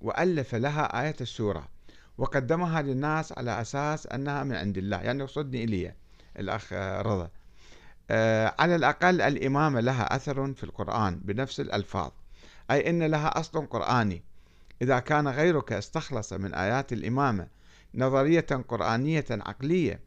وألف 0.00 0.54
لها 0.54 1.02
آية 1.02 1.16
السورة 1.20 1.68
وقدمها 2.18 2.82
للناس 2.82 3.32
على 3.32 3.60
أساس 3.60 4.06
أنها 4.06 4.44
من 4.44 4.54
عند 4.54 4.78
الله. 4.78 4.96
يعني 4.96 5.20
يقصدني 5.20 5.64
إلي. 5.64 5.94
الأخ 6.38 6.72
رضا. 6.72 7.30
آه، 8.10 8.54
على 8.58 8.76
الأقل 8.76 9.20
الإمامة 9.20 9.80
لها 9.80 10.16
أثر 10.16 10.52
في 10.54 10.64
القرآن 10.64 11.20
بنفس 11.24 11.60
الألفاظ. 11.60 12.10
أي 12.70 12.90
أن 12.90 13.02
لها 13.02 13.40
أصل 13.40 13.66
قرآني. 13.66 14.22
إذا 14.82 14.98
كان 14.98 15.28
غيرك 15.28 15.72
استخلص 15.72 16.32
من 16.32 16.54
آيات 16.54 16.92
الإمامة 16.92 17.46
نظرية 17.94 18.46
قرآنية 18.68 19.24
عقلية 19.30 20.00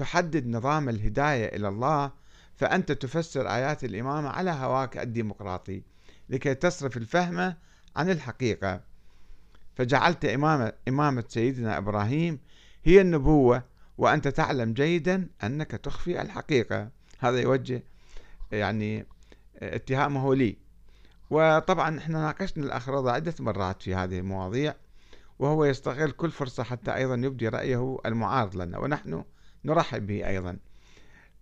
تحدد 0.00 0.46
نظام 0.46 0.88
الهداية 0.88 1.56
إلى 1.56 1.68
الله 1.68 2.12
فأنت 2.56 2.92
تفسر 2.92 3.48
آيات 3.48 3.84
الإمامة 3.84 4.28
على 4.28 4.50
هواك 4.50 4.98
الديمقراطي 4.98 5.82
لكي 6.28 6.54
تصرف 6.54 6.96
الفهم 6.96 7.54
عن 7.96 8.10
الحقيقة. 8.10 8.80
فجعلت 9.74 10.24
إمامة, 10.24 10.72
إمامة 10.88 11.24
سيدنا 11.28 11.78
إبراهيم 11.78 12.38
هي 12.84 13.00
النبوة 13.00 13.62
وأنت 13.98 14.28
تعلم 14.28 14.72
جيدا 14.72 15.28
أنك 15.44 15.70
تخفي 15.70 16.22
الحقيقة. 16.22 16.90
هذا 17.18 17.40
يوجه 17.40 17.82
يعني 18.52 19.06
اتهامه 19.56 20.34
لي. 20.34 20.56
وطبعا 21.30 21.98
إحنا 21.98 22.18
ناقشنا 22.18 22.64
الأخ 22.64 22.88
رضا 22.88 23.12
عدة 23.12 23.34
مرات 23.40 23.82
في 23.82 23.94
هذه 23.94 24.18
المواضيع 24.18 24.74
وهو 25.38 25.64
يستغل 25.64 26.10
كل 26.10 26.30
فرصة 26.30 26.62
حتى 26.62 26.94
أيضا 26.94 27.14
يبدي 27.14 27.48
رأيه 27.48 27.98
المعارض 28.06 28.56
لنا. 28.56 28.78
ونحن 28.78 29.24
نرحب 29.64 30.06
به 30.06 30.28
أيضا. 30.28 30.58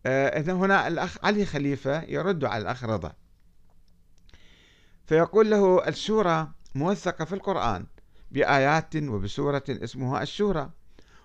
آه، 0.07 0.41
إذا 0.41 0.53
هنا 0.53 0.89
الأخ 0.89 1.25
علي 1.25 1.45
خليفة 1.45 2.03
يرد 2.03 2.45
على 2.45 2.63
الأخ 2.63 2.85
رضا. 2.85 3.13
فيقول 5.07 5.51
له 5.51 5.89
السورة 5.89 6.55
موثقة 6.75 7.25
في 7.25 7.33
القرآن 7.33 7.87
بآيات 8.31 8.97
وبسورة 8.97 9.65
اسمها 9.69 10.23
الشورى. 10.23 10.71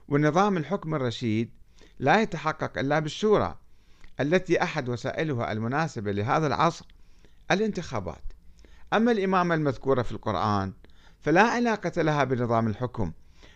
ونظام 0.08 0.58
الحكم 0.58 0.96
الرشيد 0.96 1.52
لا 2.00 2.22
يتحقق 2.22 2.78
إلا 2.78 3.00
بالشورى 3.00 3.58
التي 4.20 4.64
أحد 4.64 4.90
وسائلها 4.90 5.52
المناسبة 5.52 6.12
لهذا 6.12 6.48
العصر 6.48 6.86
الانتخابات. 7.52 8.34
أما 8.94 9.12
الإمامة 9.12 9.56
المذكورة 9.56 10.02
في 10.02 10.12
القرآن 10.12 10.74
فلا 11.20 11.42
علاقة 11.42 12.02
لها 12.02 12.24
بنظام 12.24 12.68
الحكم 12.68 13.12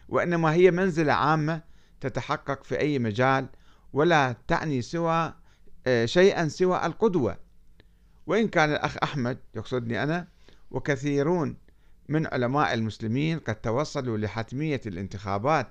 وإنما 0.09 0.53
هي 0.53 0.71
منزلة 0.71 1.13
عامة 1.13 1.61
تتحقق 2.01 2.63
في 2.63 2.79
أي 2.79 2.99
مجال 2.99 3.47
ولا 3.93 4.35
تعني 4.47 4.81
سوى 4.81 5.33
آه، 5.87 6.05
شيئا 6.05 6.47
سوى 6.47 6.85
القدوة. 6.85 7.37
وإن 8.27 8.47
كان 8.47 8.71
الأخ 8.71 8.97
أحمد 9.03 9.37
يقصدني 9.55 10.03
أنا 10.03 10.27
وكثيرون 10.71 11.57
من 12.09 12.27
علماء 12.27 12.73
المسلمين 12.73 13.39
قد 13.39 13.55
توصلوا 13.55 14.17
لحتمية 14.17 14.81
الانتخابات 14.85 15.67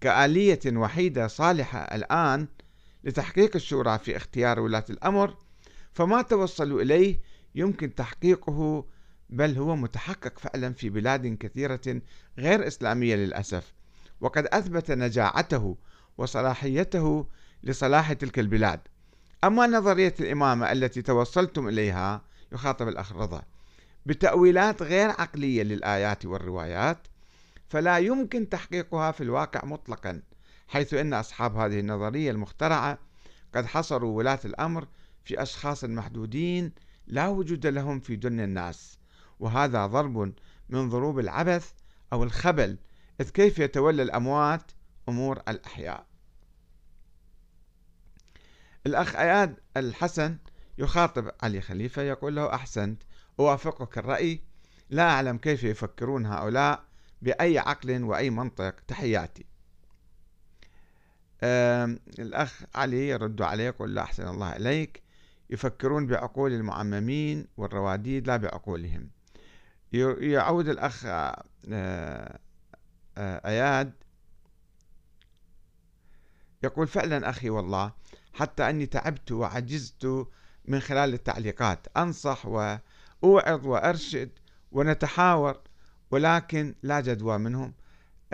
كآلية 0.00 0.60
وحيدة 0.66 1.26
صالحة 1.26 1.78
الآن 1.78 2.48
لتحقيق 3.04 3.56
الشورى 3.56 3.98
في 3.98 4.16
اختيار 4.16 4.60
ولاة 4.60 4.84
الأمر 4.90 5.36
فما 5.92 6.22
توصلوا 6.22 6.82
إليه 6.82 7.20
يمكن 7.54 7.94
تحقيقه 7.94 8.84
بل 9.30 9.58
هو 9.58 9.76
متحقق 9.76 10.38
فعلا 10.38 10.72
في 10.72 10.90
بلاد 10.90 11.26
كثيرة 11.26 12.02
غير 12.38 12.66
إسلامية 12.66 13.16
للأسف. 13.16 13.72
وقد 14.20 14.46
أثبت 14.46 14.90
نجاعته 14.90 15.76
وصلاحيته 16.18 17.26
لصلاح 17.62 18.12
تلك 18.12 18.38
البلاد. 18.38 18.80
أما 19.44 19.66
نظرية 19.66 20.14
الإمامة 20.20 20.72
التي 20.72 21.02
توصلتم 21.02 21.68
إليها 21.68 22.22
يخاطب 22.52 22.88
الأخ 22.88 23.12
رضا 23.12 23.42
بتأويلات 24.06 24.82
غير 24.82 25.10
عقلية 25.10 25.62
للآيات 25.62 26.26
والروايات 26.26 26.98
فلا 27.68 27.98
يمكن 27.98 28.48
تحقيقها 28.48 29.12
في 29.12 29.22
الواقع 29.22 29.64
مطلقا 29.64 30.22
حيث 30.68 30.94
أن 30.94 31.14
أصحاب 31.14 31.56
هذه 31.56 31.80
النظرية 31.80 32.30
المخترعة 32.30 32.98
قد 33.54 33.66
حصروا 33.66 34.18
ولاة 34.18 34.40
الأمر 34.44 34.86
في 35.24 35.42
أشخاص 35.42 35.84
محدودين 35.84 36.72
لا 37.06 37.28
وجود 37.28 37.66
لهم 37.66 38.00
في 38.00 38.16
دنيا 38.16 38.44
الناس. 38.44 38.98
وهذا 39.40 39.86
ضرب 39.86 40.32
من 40.68 40.88
ضروب 40.88 41.18
العبث 41.18 41.70
أو 42.12 42.24
الخبل 42.24 42.76
إذ 43.20 43.30
كيف 43.30 43.58
يتولى 43.58 44.02
الأموات 44.02 44.72
أمور 45.08 45.42
الأحياء؟ 45.48 46.06
الأخ 48.86 49.16
أياد 49.16 49.60
الحسن 49.76 50.38
يخاطب 50.78 51.30
علي 51.42 51.60
خليفة 51.60 52.02
يقول 52.02 52.36
له 52.36 52.54
أحسنت 52.54 53.02
أوافقك 53.40 53.98
الرأي 53.98 54.40
لا 54.90 55.02
أعلم 55.02 55.36
كيف 55.38 55.64
يفكرون 55.64 56.26
هؤلاء 56.26 56.84
بأي 57.22 57.58
عقل 57.58 58.02
وأي 58.02 58.30
منطق 58.30 58.74
تحياتي. 58.88 59.44
الأخ 62.18 62.62
علي 62.74 63.08
يرد 63.08 63.42
عليه 63.42 63.64
يقول 63.64 63.94
لا 63.94 64.02
أحسن 64.02 64.28
الله 64.28 64.56
إليك 64.56 65.02
يفكرون 65.50 66.06
بعقول 66.06 66.52
المعممين 66.52 67.46
والرواديد 67.56 68.26
لا 68.26 68.36
بعقولهم. 68.36 69.10
يعود 69.92 70.68
الأخ 70.68 71.06
آه، 71.06 72.38
أياد؟ 73.20 73.92
يقول 76.62 76.86
فعلا 76.86 77.30
أخي 77.30 77.50
والله 77.50 77.92
حتى 78.32 78.70
أني 78.70 78.86
تعبت 78.86 79.32
وعجزت 79.32 80.26
من 80.64 80.80
خلال 80.80 81.14
التعليقات. 81.14 81.86
أنصح 81.96 82.46
وأوعظ 82.46 83.66
وأرشد 83.66 84.30
ونتحاور 84.72 85.60
ولكن 86.10 86.74
لا 86.82 87.00
جدوى 87.00 87.38
منهم. 87.38 87.74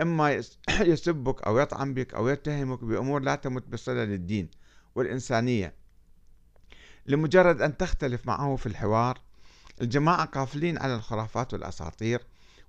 إما 0.01 0.31
يسبك 0.91 1.43
أو 1.43 1.59
يطعن 1.59 1.93
بك 1.93 2.13
أو 2.13 2.27
يتهمك 2.27 2.83
بأمور 2.83 3.21
لا 3.21 3.35
تمت 3.35 3.67
بصلة 3.67 4.03
للدين 4.03 4.49
والإنسانية. 4.95 5.73
لمجرد 7.05 7.61
أن 7.61 7.77
تختلف 7.77 8.27
معه 8.27 8.55
في 8.55 8.65
الحوار 8.65 9.21
الجماعة 9.81 10.25
قافلين 10.25 10.77
على 10.77 10.95
الخرافات 10.95 11.53
والأساطير 11.53 12.21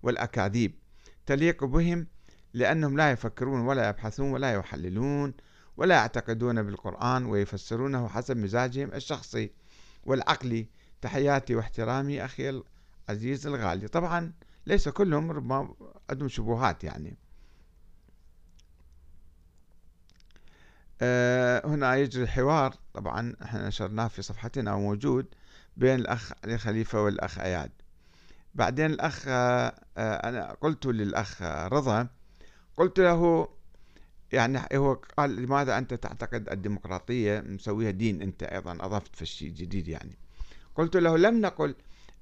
والأكاذيب. 0.03 0.75
تليق 1.29 1.65
بهم 1.65 2.07
لأنهم 2.55 2.97
لا 2.97 3.11
يفكرون 3.11 3.61
ولا 3.61 3.89
يبحثون 3.89 4.31
ولا 4.31 4.53
يحللون 4.53 5.35
ولا 5.77 5.95
يعتقدون 5.95 6.63
بالقرآن 6.63 7.25
ويفسرونه 7.25 8.09
حسب 8.09 8.37
مزاجهم 8.37 8.93
الشخصي 8.95 9.51
والعقلي. 10.05 10.69
تحياتي 11.03 11.55
واحترامي 11.55 12.25
أخي 12.25 12.63
العزيز 13.09 13.47
الغالي. 13.47 13.89
طبعا 13.89 14.33
ليس 14.67 14.89
كلهم 14.89 15.31
ربما 15.31 15.75
عندهم 16.11 16.29
شبهات 16.29 16.85
يعني. 16.85 17.17
أه 21.01 21.67
هنا 21.67 21.97
يجري 21.97 22.27
حوار. 22.27 22.75
طبعا 22.95 23.37
إحنا 23.43 23.69
نشرناه 23.69 24.09
في 24.09 24.23
صفحتنا 24.23 24.75
وموجود 24.75 25.27
بين 25.77 25.95
الأخ 25.95 26.33
علي 26.45 26.59
خليفة 26.59 27.03
والأخ 27.03 27.39
أياد. 27.39 27.71
بعدين 28.55 28.87
الأخ 28.87 29.25
أه 29.29 29.75
أنا 29.99 30.57
قلت 30.61 30.87
للأخ 30.87 31.43
رضا 31.43 32.09
قلت 32.77 33.01
له 33.01 33.49
يعني 34.33 34.61
هو 34.75 34.95
قال 35.19 35.37
لماذا 35.37 35.79
أنت 35.79 35.95
تعتقد 35.95 36.49
الديمقراطية 36.49 37.41
مسويها 37.41 37.91
دين 37.91 38.23
أنت 38.23 38.43
أيضا؟ 38.43 38.73
أضفت 38.73 39.17
في 39.17 39.23
الشيء 39.23 39.49
جديد 39.49 39.89
يعني. 39.89 40.19
قلت 40.75 40.97
له 40.97 41.17
لم 41.17 41.41
نقل 41.41 41.75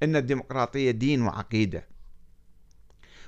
أن 0.03 0.17
الديمقراطية 0.17 0.91
دين 0.91 1.23
وعقيدة 1.23 1.87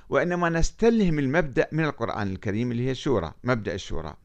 وإنما 0.09 0.49
نستلهم 0.49 1.19
المبدأ 1.19 1.67
من 1.71 1.85
القرآن 1.85 2.31
الكريم 2.31 2.71
اللي 2.71 2.85
هي 2.85 2.91
الشورى 2.91 3.33
مبدأ 3.43 3.73
الشورى 3.73 4.15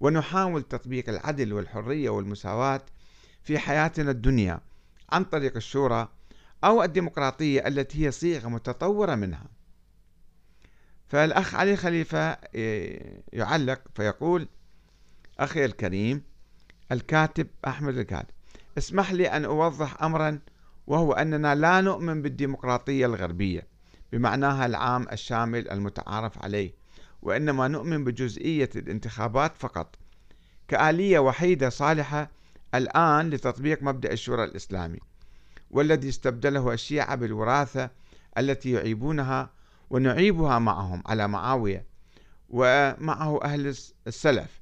ونحاول 0.00 0.62
تطبيق 0.62 1.08
العدل 1.08 1.52
والحرية 1.52 2.10
والمساواة 2.10 2.82
في 3.42 3.58
حياتنا 3.58 4.10
الدنيا 4.10 4.60
عن 5.12 5.24
طريق 5.24 5.56
الشورى 5.56 6.08
أو 6.64 6.82
الديمقراطية 6.82 7.66
التي 7.66 8.06
هي 8.06 8.10
صيغة 8.10 8.48
متطورة 8.48 9.14
منها. 9.14 9.46
فالأخ 11.08 11.54
علي 11.54 11.76
خليفة 11.76 12.36
يعلق 13.32 13.80
فيقول 13.94 14.48
أخي 15.38 15.64
الكريم 15.64 16.22
الكاتب 16.92 17.46
أحمد 17.66 17.98
الكاتب 17.98 18.34
اسمح 18.78 19.12
لي 19.12 19.28
أن 19.28 19.44
أوضح 19.44 20.02
أمرا 20.02 20.38
وهو 20.86 21.12
أننا 21.12 21.54
لا 21.54 21.80
نؤمن 21.80 22.22
بالديمقراطية 22.22 23.06
الغربية 23.06 23.66
بمعناها 24.12 24.66
العام 24.66 25.06
الشامل 25.12 25.70
المتعارف 25.70 26.42
عليه 26.44 26.74
وإنما 27.22 27.68
نؤمن 27.68 28.04
بجزئية 28.04 28.70
الانتخابات 28.76 29.56
فقط 29.56 29.96
كآلية 30.68 31.18
وحيدة 31.18 31.68
صالحة 31.68 32.30
الآن 32.74 33.30
لتطبيق 33.30 33.82
مبدأ 33.82 34.12
الشورى 34.12 34.44
الإسلامي. 34.44 34.98
والذي 35.70 36.08
استبدله 36.08 36.72
الشيعة 36.72 37.14
بالوراثة 37.14 37.90
التي 38.38 38.70
يعيبونها 38.70 39.50
ونعيبها 39.90 40.58
معهم 40.58 41.02
على 41.06 41.28
معاوية 41.28 41.86
ومعه 42.48 43.42
أهل 43.42 43.74
السلف 44.06 44.60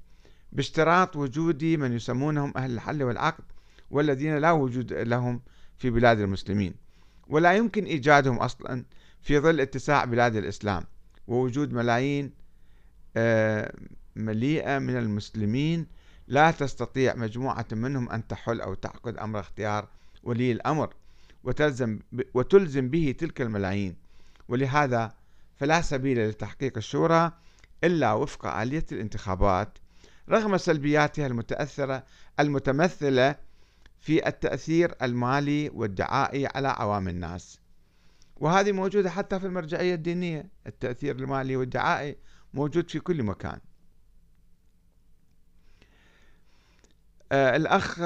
باشتراط 0.52 1.16
وجود 1.16 1.64
من 1.64 1.92
يسمونهم 1.92 2.52
أهل 2.56 2.70
الحل 2.70 3.02
والعقد 3.02 3.44
والذين 3.90 4.38
لا 4.38 4.52
وجود 4.52 4.92
لهم 4.92 5.40
في 5.78 5.90
بلاد 5.90 6.20
المسلمين. 6.20 6.74
ولا 7.28 7.52
يمكن 7.54 7.84
إيجادهم 7.84 8.36
أصلا 8.38 8.84
في 9.22 9.38
ظل 9.38 9.60
اتساع 9.60 10.04
بلاد 10.04 10.36
الإسلام 10.36 10.84
ووجود 11.26 11.72
ملايين 11.72 12.32
آه، 13.16 13.74
مليئة 14.16 14.78
من 14.78 14.96
المسلمين 14.96 15.86
لا 16.28 16.50
تستطيع 16.50 17.14
مجموعة 17.14 17.66
منهم 17.72 18.10
أن 18.10 18.26
تحل 18.26 18.60
أو 18.60 18.74
تعقد 18.74 19.18
أمر 19.18 19.40
اختيار 19.40 19.88
ولي 20.24 20.52
الأمر 20.52 20.94
وتلزم 21.44 21.98
وتلزم 22.34 22.88
به 22.88 23.14
تلك 23.18 23.40
الملايين. 23.40 23.96
ولهذا 24.48 25.14
فلا 25.56 25.80
سبيل 25.80 26.28
لتحقيق 26.28 26.76
الشورى 26.76 27.32
إلا 27.84 28.12
وفق 28.12 28.46
آلية 28.46 28.86
الانتخابات 28.92 29.78
رغم 30.28 30.56
سلبياتها 30.56 31.26
المتأثرة 31.26 32.04
المتمثلة 32.40 33.36
في 33.98 34.28
التأثير 34.28 34.94
المالي 35.02 35.70
والدعائي 35.74 36.46
على 36.46 36.68
عوام 36.68 37.08
الناس. 37.08 37.60
وهذه 38.36 38.72
موجودة 38.72 39.10
حتى 39.10 39.40
في 39.40 39.46
المرجعية 39.46 39.94
الدينية. 39.94 40.48
التأثير 40.66 41.16
المالي 41.16 41.56
والدعائي 41.56 42.16
موجود 42.54 42.90
في 42.90 43.00
كل 43.00 43.22
مكان. 43.22 43.58
الأخ 47.32 48.00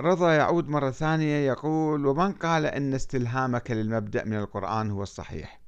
رضا 0.00 0.32
يعود 0.32 0.68
مرة 0.68 0.90
ثانية 0.90 1.46
يقول 1.46 2.06
ومن 2.06 2.32
قال 2.32 2.66
أن 2.66 2.94
استلهامك 2.94 3.70
للمبدأ 3.70 4.24
من 4.24 4.36
القرآن 4.36 4.90
هو 4.90 5.02
الصحيح؟ 5.02 5.60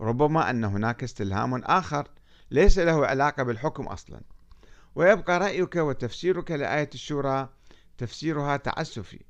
ربما 0.00 0.50
أن 0.50 0.64
هناك 0.64 1.02
استلهام 1.02 1.54
آخر 1.54 2.08
ليس 2.50 2.78
له 2.78 3.06
علاقة 3.06 3.42
بالحكم 3.42 3.84
أصلا. 3.86 4.20
ويبقى 4.94 5.38
رأيك 5.38 5.76
وتفسيرك 5.76 6.50
لآية 6.50 6.90
الشورى 6.94 7.48
تفسيرها 7.98 8.56
تعسفي 8.56 9.20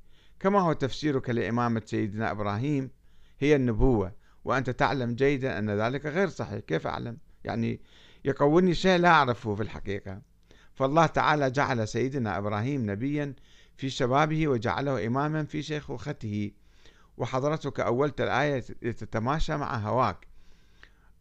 كما 0.41 0.61
هو 0.61 0.73
تفسيرك 0.73 1.31
لإمامة 1.31 1.83
سيدنا 1.87 2.31
إبراهيم 2.31 2.91
هي 3.39 3.57
النبوة. 3.57 4.13
وأنت 4.45 4.71
تعلم 4.71 5.15
جيدا 5.15 5.59
أن 5.59 5.71
ذلك 5.71 6.07
غير 6.07 6.29
صحيح. 6.29 6.59
كيف 6.59 6.87
أعلم؟ 6.87 7.19
يعني 7.45 7.81
يقولني 8.25 8.75
شيء 8.75 8.99
لا 8.99 9.09
أعرفه 9.09 9.55
في 9.55 9.63
الحقيقة. 9.63 10.30
فالله 10.75 11.07
تعالى 11.07 11.51
جعل 11.51 11.89
سيدنا 11.89 12.39
إبراهيم 12.39 12.91
نبيا 12.91 13.35
في 13.77 13.91
شبابه 13.91 14.49
وجعله 14.49 15.07
إماما 15.07 15.45
في 15.45 15.63
شيخوخته. 15.63 16.51
وحضرتك 17.17 17.81
أولت 17.81 18.21
الآية 18.21 18.61
تتماشى 18.93 19.57
مع 19.57 19.77
هواك. 19.77 20.27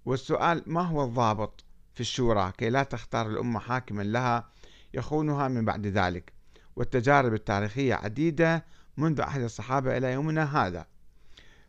والسؤال 0.05 0.63
ما 0.65 0.81
هو 0.81 1.03
الضابط 1.03 1.63
في 1.93 2.01
الشورى؟ 2.01 2.53
كي 2.57 2.69
لا 2.69 2.83
تختار 2.83 3.27
الأمة 3.27 3.59
حاكما 3.59 4.03
لها 4.03 4.49
يخونها 4.93 5.47
من 5.47 5.65
بعد 5.65 5.87
ذلك. 5.87 6.33
والتجارب 6.75 7.33
التاريخية 7.33 7.93
عديدة 7.93 8.65
منذ 8.97 9.21
عهد 9.21 9.41
الصحابة 9.41 9.97
إلى 9.97 10.13
يومنا 10.13 10.67
هذا. 10.67 10.85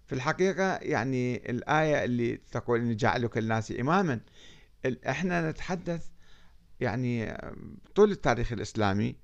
في 0.06 0.16
الحقيقة 0.16 0.76
يعني 0.76 1.50
الآية 1.50 2.04
اللي 2.04 2.40
تقول 2.52 2.80
إني 2.80 2.94
جعلك 2.94 3.38
الناس 3.38 3.72
إماما 3.80 4.20
إحنا 5.08 5.50
نتحدث 5.50 6.06
يعني 6.80 7.38
طول 7.94 8.10
التاريخ 8.10 8.52
الإسلامي 8.52 9.16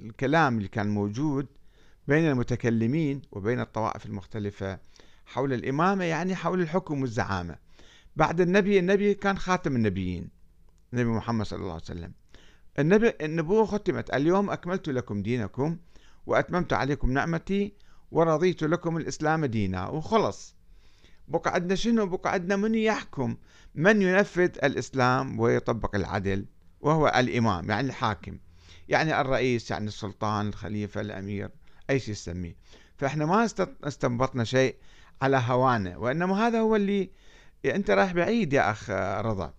الكلام 0.00 0.56
اللي 0.56 0.68
كان 0.68 0.88
موجود 0.88 1.46
بين 2.08 2.30
المتكلمين 2.30 3.22
وبين 3.32 3.60
الطوائف 3.60 4.06
المختلفة 4.06 4.78
حول 5.26 5.52
الإمامة 5.52 6.04
يعني 6.04 6.34
حول 6.34 6.60
الحكم 6.60 7.00
والزعامة. 7.00 7.56
بعد 8.16 8.40
النبي 8.40 8.78
النبي 8.78 9.14
كان 9.14 9.38
خاتم 9.38 9.76
النبيين 9.76 10.28
النبي 10.92 11.08
محمد 11.08 11.46
صلى 11.46 11.58
الله 11.58 11.72
عليه 11.72 11.82
وسلم. 11.82 12.12
النبي 12.78 13.12
النبوة 13.20 13.64
ختمت. 13.64 14.14
اليوم 14.14 14.50
أكملت 14.50 14.88
لكم 14.88 15.22
دينكم 15.22 15.76
وأتممت 16.26 16.72
عليكم 16.72 17.12
نعمتي 17.12 17.74
ورضيت 18.10 18.62
لكم 18.62 18.96
الإسلام 18.96 19.44
دينا. 19.44 19.88
وخلص. 19.88 20.56
بقى 21.30 21.54
عندنا 21.54 21.74
شنو؟ 21.74 22.06
بقى 22.06 22.32
عندنا 22.32 22.56
من 22.56 22.74
يحكم. 22.74 23.36
من 23.74 24.02
ينفذ 24.02 24.50
الإسلام 24.64 25.40
ويطبق 25.40 25.94
العدل؟ 25.94 26.46
وهو 26.80 27.08
الإمام 27.16 27.70
يعني 27.70 27.88
الحاكم. 27.88 28.38
يعني 28.88 29.20
الرئيس 29.20 29.70
يعني 29.70 29.86
السلطان 29.86 30.48
الخليفة 30.48 31.00
الأمير 31.00 31.50
أي 31.90 31.98
شيء 32.00 32.10
يسميه. 32.10 32.56
فإحنا 32.96 33.26
ما 33.26 33.48
استنبطنا 33.84 34.44
شيء 34.44 34.76
على 35.22 35.42
هوانا 35.46 35.96
وإنما 35.96 36.46
هذا 36.46 36.60
هو 36.60 36.76
اللي 36.76 37.10
أنت 37.64 37.90
رايح 37.90 38.12
بعيد 38.12 38.52
يا 38.52 38.70
أخ 38.70 38.90
رضا. 39.26 39.54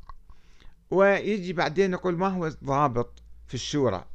ويجي 0.91 1.53
بعدين 1.53 1.93
يقول 1.93 2.17
ما 2.17 2.27
هو 2.27 2.47
الضابط 2.47 3.23
في 3.47 3.53
الشورى؟ 3.53 4.05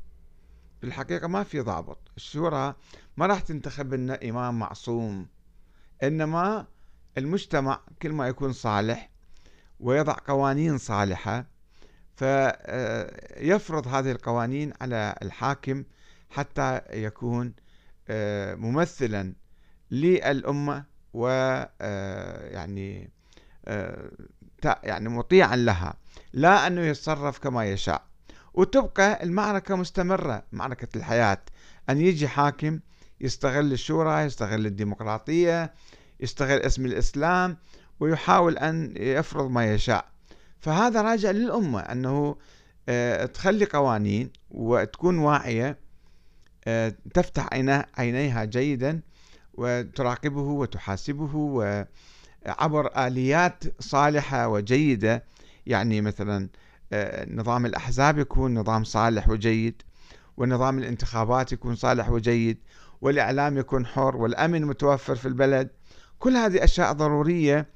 في 0.80 0.86
الحقيقة 0.86 1.28
ما 1.28 1.42
في 1.42 1.60
ضابط. 1.60 1.98
الشورى 2.16 2.74
ما 3.16 3.26
راح 3.26 3.40
تنتخب 3.40 3.94
لنا 3.94 4.18
إمام 4.24 4.58
معصوم. 4.58 5.26
إنما 6.02 6.66
المجتمع 7.18 7.80
كل 8.02 8.12
ما 8.12 8.28
يكون 8.28 8.52
صالح 8.52 9.10
ويضع 9.80 10.16
قوانين 10.26 10.78
صالحة 10.78 11.46
فيفرض 12.16 13.88
هذه 13.88 14.10
القوانين 14.10 14.72
على 14.80 15.14
الحاكم 15.22 15.84
حتى 16.30 16.80
يكون 16.92 17.54
آه، 18.08 18.54
ممثلا 18.54 19.34
للأمة 19.90 20.84
ويعني 21.12 23.10
آه، 23.66 24.10
آه، 24.64 24.80
يعني 24.82 25.08
مطيعا 25.08 25.56
لها 25.56 25.94
لا 26.32 26.66
أنه 26.66 26.80
يتصرف 26.80 27.38
كما 27.38 27.64
يشاء. 27.64 28.06
وتبقى 28.54 29.22
المعركة 29.22 29.76
مستمرة 29.76 30.42
معركة 30.52 30.88
الحياة 30.96 31.42
أن 31.90 32.00
يجي 32.00 32.28
حاكم 32.28 32.80
يستغل 33.20 33.72
الشورى 33.72 34.22
يستغل 34.22 34.66
الديمقراطية 34.66 35.74
يستغل 36.20 36.60
اسم 36.60 36.86
الإسلام 36.86 37.56
ويحاول 38.00 38.58
أن 38.58 38.94
يفرض 38.96 39.50
ما 39.50 39.74
يشاء. 39.74 40.04
فهذا 40.60 41.02
راجع 41.02 41.30
للأمة 41.30 41.80
أنه 41.80 42.36
آه، 42.88 43.26
تخلي 43.26 43.64
قوانين 43.64 44.30
وتكون 44.50 45.18
واعية 45.18 45.78
آه، 46.68 46.94
تفتح 47.14 47.48
عينيها 47.98 48.44
جيدا 48.44 49.00
وتراقبه 49.54 50.40
وتحاسبه 50.40 51.36
وعبر 51.36 53.06
آليات 53.06 53.64
صالحة 53.82 54.48
وجيدة. 54.48 55.24
يعني 55.66 56.00
مثلا 56.00 56.48
آه، 56.92 57.26
نظام 57.30 57.66
الأحزاب 57.66 58.18
يكون 58.18 58.54
نظام 58.54 58.84
صالح 58.84 59.28
وجيد 59.28 59.82
ونظام 60.36 60.78
الانتخابات 60.78 61.52
يكون 61.52 61.74
صالح 61.74 62.10
وجيد 62.10 62.58
والإعلام 63.00 63.58
يكون 63.58 63.86
حر 63.86 64.16
والأمن 64.16 64.64
متوفر 64.64 65.14
في 65.14 65.28
البلد. 65.28 65.70
كل 66.18 66.36
هذه 66.36 66.64
أشياء 66.64 66.92
ضرورية 66.92 67.68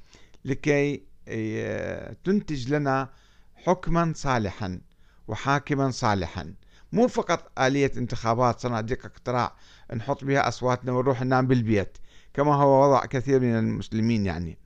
لكي 0.45 1.03
آه، 1.27 2.15
تنتج 2.23 2.73
لنا 2.73 3.09
حكما 3.55 4.13
صالحا 4.15 4.81
وحاكما 5.27 5.91
صالحا. 5.91 6.53
مو 6.91 7.07
فقط 7.07 7.59
آلية 7.59 7.91
انتخابات 7.97 8.59
صناديق 8.59 9.05
اقتراع 9.05 9.55
نحط 9.95 10.23
بها 10.23 10.47
أصواتنا 10.47 10.91
ونروح 10.91 11.21
ننام 11.21 11.47
بالبيت 11.47 11.97
كما 12.33 12.55
هو 12.55 12.83
وضع 12.83 13.05
كثير 13.05 13.39
من 13.39 13.59
المسلمين 13.59 14.25
يعني. 14.25 14.57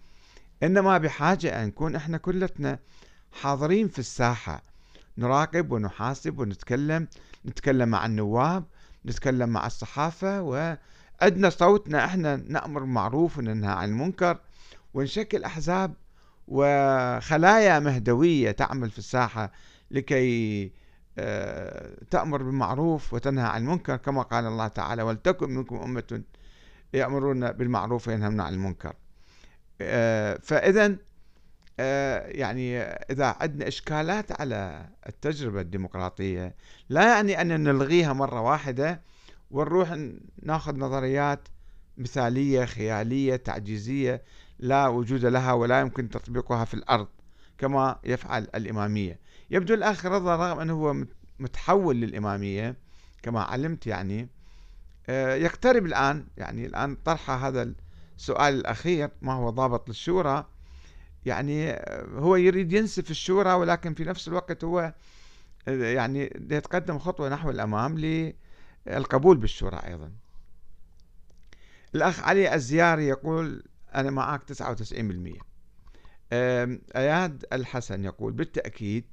إنما 0.63 0.97
بحاجة 0.97 1.63
أن 1.63 1.67
نكون 1.67 1.95
إحنا 1.95 2.17
كلتنا 2.17 2.79
حاضرين 3.31 3.87
في 3.87 3.99
الساحة. 3.99 4.61
نراقب 5.17 5.71
ونحاسب 5.71 6.39
ونتكلم 6.39 7.07
نتكلم 7.45 7.89
مع 7.89 8.05
النواب 8.05 8.63
نتكلم 9.05 9.49
مع 9.49 9.67
الصحافة 9.67 10.41
وعندنا 11.21 11.49
صوتنا 11.49 12.05
إحنا 12.05 12.35
نأمر 12.35 12.79
بالمعروف 12.79 13.37
وننهى 13.37 13.71
عن 13.71 13.89
المنكر 13.89 14.39
ونشكل 14.93 15.43
أحزاب 15.43 15.93
وخلايا 16.47 17.79
مهدوية 17.79 18.51
تعمل 18.51 18.89
في 18.89 18.97
الساحة 18.97 19.51
لكي 19.91 20.71
آه، 21.17 21.97
تأمر 22.11 22.43
بالمعروف 22.43 23.13
وتنهى 23.13 23.45
عن 23.45 23.61
المنكر 23.61 23.95
كما 23.95 24.21
قال 24.21 24.45
الله 24.45 24.67
تعالى 24.67 25.03
ولتكن 25.03 25.49
منكم 25.49 25.75
أمة 25.75 26.23
يأمرون 26.93 27.51
بالمعروف 27.51 28.07
وينهون 28.07 28.39
عن 28.41 28.53
المنكر. 28.53 28.93
آه، 29.81 30.39
فإذا 30.43 30.95
آه، 31.79 32.27
يعني 32.27 32.81
إذا 32.81 33.35
عندنا 33.39 33.67
إشكالات 33.67 34.41
على 34.41 34.89
التجربة 35.09 35.61
الديمقراطية 35.61 36.55
لا 36.89 37.07
يعني 37.07 37.41
أن 37.41 37.63
نلغيها 37.63 38.13
مرة 38.13 38.41
واحدة 38.41 39.01
ونروح 39.51 39.97
ناخذ 40.43 40.77
نظريات 40.77 41.47
مثالية 41.97 42.65
خيالية 42.65 43.35
تعجيزية 43.35 44.23
لا 44.59 44.87
وجود 44.87 45.25
لها 45.25 45.53
ولا 45.53 45.79
يمكن 45.79 46.09
تطبيقها 46.09 46.65
في 46.65 46.73
الأرض 46.73 47.07
كما 47.57 47.99
يفعل 48.03 48.47
الإمامية. 48.55 49.19
يبدو 49.51 49.73
الأخ 49.73 50.05
رضا 50.05 50.35
رغم 50.35 50.59
أنه 50.59 50.73
هو 50.73 51.05
متحول 51.39 51.95
للإمامية 51.95 52.75
كما 53.23 53.41
علمت 53.41 53.87
يعني. 53.87 54.29
آه، 55.09 55.35
يقترب 55.35 55.85
الآن 55.85 56.27
يعني 56.37 56.65
الآن 56.65 56.95
طرح 56.95 57.29
هذا 57.29 57.73
السؤال 58.17 58.53
الأخير 58.53 59.09
ما 59.21 59.33
هو 59.33 59.49
ضابط 59.49 59.89
للشورى؟ 59.89 60.45
يعني 61.25 61.71
هو 62.15 62.35
يريد 62.35 62.73
ينسف 62.73 63.11
الشورى 63.11 63.53
ولكن 63.53 63.93
في 63.93 64.03
نفس 64.03 64.27
الوقت 64.27 64.63
هو 64.63 64.93
يعني 65.67 66.33
يتقدم 66.51 66.99
خطوة 66.99 67.29
نحو 67.29 67.49
الأمام 67.49 67.97
للقبول 68.87 69.37
بالشورى 69.37 69.77
أيضا. 69.77 70.11
الأخ 71.95 72.19
علي 72.23 72.53
الزياري 72.55 73.07
يقول 73.07 73.63
أنا 73.95 74.11
معك 74.11 74.41
99% 74.43 75.45
أياد 76.95 77.45
الحسن 77.53 78.03
يقول 78.03 78.33
بالتأكيد 78.33 79.05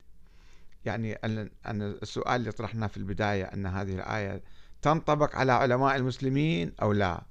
يعني 0.85 1.15
أن 1.15 1.51
السؤال 1.83 2.41
اللي 2.41 2.53
طرحناه 2.53 2.87
في 2.87 2.97
البداية 2.97 3.45
أن 3.45 3.67
هذه 3.67 3.95
الآية 3.95 4.43
تنطبق 4.83 5.37
على 5.37 5.53
علماء 5.53 5.97
المسلمين 5.97 6.73
أو 6.83 6.93
لا؟ 6.93 7.23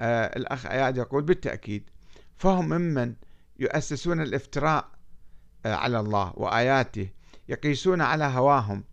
آه 0.00 0.36
الأخ 0.36 0.66
أياد 0.66 0.96
يقول 0.96 1.22
بالتأكيد. 1.22 1.90
فهم 2.36 2.68
ممن 2.68 3.14
يؤسسون 3.58 4.20
الافتراء 4.20 4.88
آه 5.66 5.74
على 5.74 6.00
الله 6.00 6.32
وآياته 6.36 7.08
يقيسون 7.48 8.00
على 8.00 8.24
هواهم. 8.24 8.84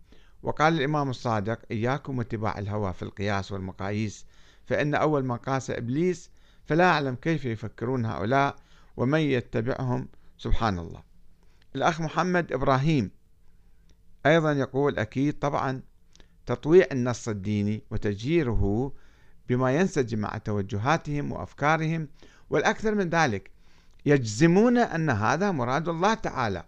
وقال 0.44 0.74
الإمام 0.74 1.10
الصادق 1.10 1.58
إياكم 1.70 2.18
واتباع 2.18 2.58
الهوى 2.58 2.92
في 2.92 3.02
القياس 3.02 3.52
والمقاييس 3.52 4.26
فإن 4.66 4.94
أول 4.94 5.24
من 5.24 5.36
قاس 5.36 5.70
إبليس 5.70 6.30
فلا 6.66 6.84
أعلم 6.84 7.14
كيف 7.14 7.44
يفكرون 7.44 8.06
هؤلاء 8.06 8.56
ومن 8.96 9.20
يتبعهم. 9.20 10.08
سبحان 10.38 10.78
الله 10.78 11.02
الأخ 11.76 12.00
محمد 12.00 12.52
إبراهيم 12.52 13.10
أيضا 14.26 14.52
يقول 14.52 14.98
أكيد 14.98 15.38
طبعا 15.38 15.82
تطويع 16.46 16.86
النص 16.92 17.28
الديني 17.28 17.82
وتجيره 17.90 18.92
بما 19.48 19.76
ينسجم 19.76 20.18
مع 20.18 20.38
توجهاتهم 20.38 21.32
وأفكارهم 21.32 22.08
والأكثر 22.50 22.94
من 22.94 23.08
ذلك 23.08 23.50
يجزمون 24.06 24.78
أن 24.78 25.10
هذا 25.10 25.50
مراد 25.50 25.88
الله 25.88 26.14
تعالى 26.14 26.64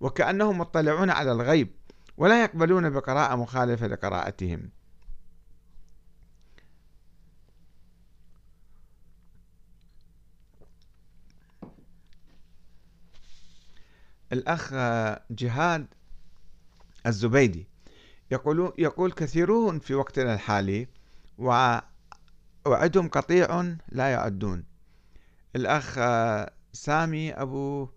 وكأنهم 0.00 0.58
مطلعون 0.58 1.10
على 1.10 1.32
الغيب 1.32 1.79
ولا 2.20 2.42
يقبلون 2.42 2.90
بقراءة 2.90 3.36
مخالفة 3.36 3.86
لقراءتهم. 3.86 4.70
الأخ 14.32 14.74
جهاد 15.30 15.86
الزبيدي 17.06 17.68
يقول 18.30 18.72
يقول 18.78 19.12
كثيرون 19.12 19.78
في 19.78 19.94
وقتنا 19.94 20.34
الحالي 20.34 20.88
وعدهم 21.38 23.08
قطيع 23.08 23.76
لا 23.88 24.08
يعدون. 24.12 24.64
الأخ 25.56 25.94
سامي 26.72 27.32
أبو 27.32 27.88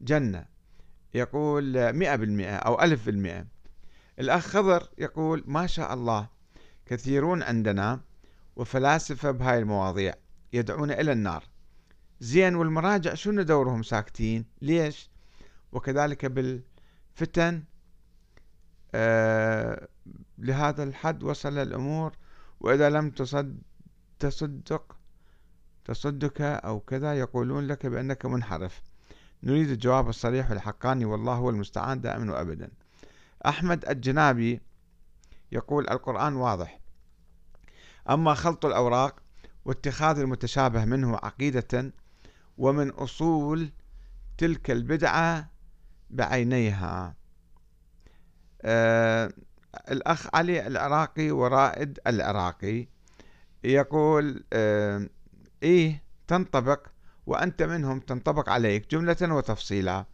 جنة 0.00 0.46
يقول 1.14 1.92
مئة 1.92 2.16
بالمئة 2.16 2.56
أو 2.56 2.82
ألف 2.82 3.06
بالمئة. 3.06 3.53
الأخ 4.18 4.46
خضر 4.46 4.88
يقول 4.98 5.44
ما 5.46 5.66
شاء 5.66 5.94
الله 5.94 6.28
كثيرون 6.86 7.42
عندنا 7.42 8.00
وفلاسفة 8.56 9.30
بهاي 9.30 9.58
المواضيع 9.58 10.14
يدعون 10.52 10.90
إلى 10.90 11.12
النار. 11.12 11.44
زين 12.20 12.54
والمراجع 12.54 13.14
شنو 13.14 13.42
دورهم 13.42 13.82
ساكتين؟ 13.82 14.44
ليش؟ 14.62 15.10
وكذلك 15.72 16.26
بالفتن 16.26 17.64
آه 18.94 19.88
لهذا 20.38 20.82
الحد 20.82 21.22
وصل 21.22 21.58
الأمور 21.58 22.12
وإذا 22.60 22.90
لم 22.90 23.10
تصد 23.10 23.58
تصدق 24.18 24.96
تصدك 25.84 26.40
أو 26.40 26.80
كذا 26.80 27.14
يقولون 27.14 27.66
لك 27.66 27.86
بأنك 27.86 28.26
منحرف. 28.26 28.82
نريد 29.42 29.70
الجواب 29.70 30.08
الصريح 30.08 30.50
والحقاني 30.50 31.04
والله 31.04 31.34
هو 31.34 31.50
المستعان 31.50 32.00
دائما 32.00 32.32
وأبدا. 32.32 32.70
أحمد 33.46 33.88
الجنابي 33.88 34.60
يقول 35.52 35.88
القرآن 35.90 36.34
واضح. 36.34 36.80
أما 38.10 38.34
خلط 38.34 38.66
الأوراق 38.66 39.20
واتخاذ 39.64 40.18
المتشابه 40.18 40.84
منه 40.84 41.16
عقيدة 41.16 41.92
ومن 42.58 42.90
أصول 42.90 43.72
تلك 44.38 44.70
البدعة 44.70 45.50
بعينيها. 46.10 47.14
آه 48.62 49.32
الأخ 49.90 50.26
علي 50.34 50.66
العراقي 50.66 51.30
ورائد 51.30 51.98
العراقي 52.06 52.88
يقول 53.64 54.44
آه 54.52 55.08
إيه 55.62 56.02
تنطبق 56.26 56.86
وأنت 57.26 57.62
منهم 57.62 58.00
تنطبق 58.00 58.48
عليك 58.48 58.90
جملة 58.90 59.16
وتفصيلا. 59.22 60.04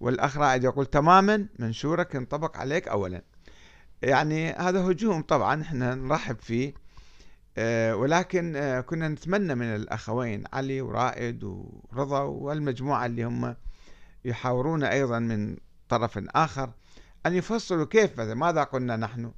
والأخ 0.00 0.36
رائد 0.36 0.64
يقول 0.64 0.86
تماما 0.86 1.46
منشورك 1.58 2.14
ينطبق 2.14 2.56
عليك 2.56 2.88
أولا. 2.88 3.22
يعني 4.02 4.52
هذا 4.52 4.80
هجوم 4.80 5.22
طبعا 5.22 5.62
إحنا 5.62 5.94
نرحب 5.94 6.36
فيه 6.40 6.74
آه 7.58 7.96
ولكن 7.96 8.56
آه 8.56 8.80
كنا 8.80 9.08
نتمنى 9.08 9.54
من 9.54 9.66
الأخوين 9.66 10.44
علي 10.52 10.80
ورائد 10.80 11.44
ورضا 11.44 12.20
والمجموعة 12.20 13.06
اللي 13.06 13.24
هم 13.24 13.56
يحاورون 14.24 14.84
أيضا 14.84 15.18
من 15.18 15.56
طرف 15.88 16.18
آخر 16.34 16.70
أن 17.26 17.34
يفصلوا 17.34 17.86
كيف 17.86 18.20
مثلا 18.20 18.34
ماذا 18.34 18.62
قلنا 18.62 18.96
نحن؟ 18.96 19.32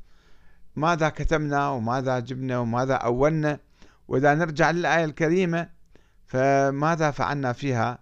ماذا 0.76 1.08
كتمنا 1.08 1.68
وماذا 1.68 2.18
جبنا؟ 2.18 2.58
وماذا 2.58 2.94
أولنا؟ 2.94 3.60
وإذا 4.08 4.34
نرجع 4.34 4.70
للآية 4.70 5.04
الكريمة 5.04 5.68
فماذا 6.26 7.10
فعلنا 7.10 7.52
فيها؟ 7.52 7.98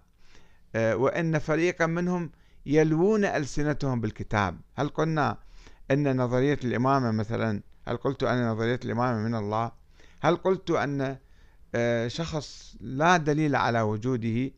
آه، 0.75 0.95
وإن 0.95 1.39
فريقا 1.39 1.85
منهم 1.85 2.31
يلوون 2.67 3.25
ألسنتهم 3.25 4.01
بالكتاب. 4.01 4.59
هل 4.75 4.89
قلنا 4.89 5.37
أن 5.91 6.17
نظرية 6.21 6.59
الإمامة 6.63 7.11
مثلا 7.11 7.61
هل 7.87 7.97
قلت 7.97 8.23
أن 8.23 8.49
نظرية 8.49 8.79
الإمامة 8.85 9.27
من 9.27 9.35
الله؟ 9.35 9.71
هل 10.21 10.35
قلت 10.35 10.71
أن 10.71 11.17
آه، 11.75 12.07
شخص 12.07 12.75
لا 12.79 13.17
دليل 13.17 13.55
على 13.55 13.81
وجوده 13.81 14.51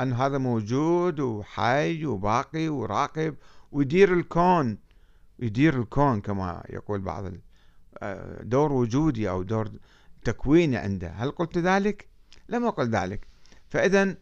أن 0.00 0.12
هذا 0.12 0.38
موجود 0.38 1.20
وحي 1.20 2.04
وباقي 2.06 2.68
وراقب 2.68 3.34
ويدير 3.72 4.12
الكون 4.12 4.78
يدير 5.38 5.80
الكون 5.80 6.20
كما 6.20 6.62
يقول 6.70 7.00
بعض 7.00 7.24
آه، 7.98 8.42
دور 8.42 8.72
وجودي 8.72 9.30
أو 9.30 9.42
دور 9.42 9.70
تكويني 10.24 10.76
عنده. 10.76 11.08
هل 11.08 11.30
قلت 11.30 11.58
ذلك؟ 11.58 12.08
لم 12.48 12.64
أقل 12.66 12.90
ذلك. 12.90 13.26
فإذا 13.68 14.16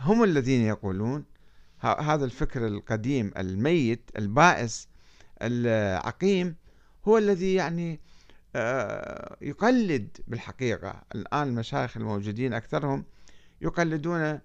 هم 0.00 0.24
الذين 0.24 0.60
يقولون 0.60 1.24
هذا 1.80 2.24
الفكر 2.24 2.66
القديم 2.66 3.32
الميت 3.36 4.10
البائس 4.16 4.88
العقيم 5.42 6.56
هو 7.08 7.18
الذي 7.18 7.54
يعني 7.54 8.00
آه، 8.56 9.36
يقلد 9.40 10.18
بالحقيقة. 10.26 11.02
الآن 11.14 11.48
المشايخ 11.48 11.96
الموجودين 11.96 12.54
أكثرهم 12.54 13.04
يقلدون 13.60 14.38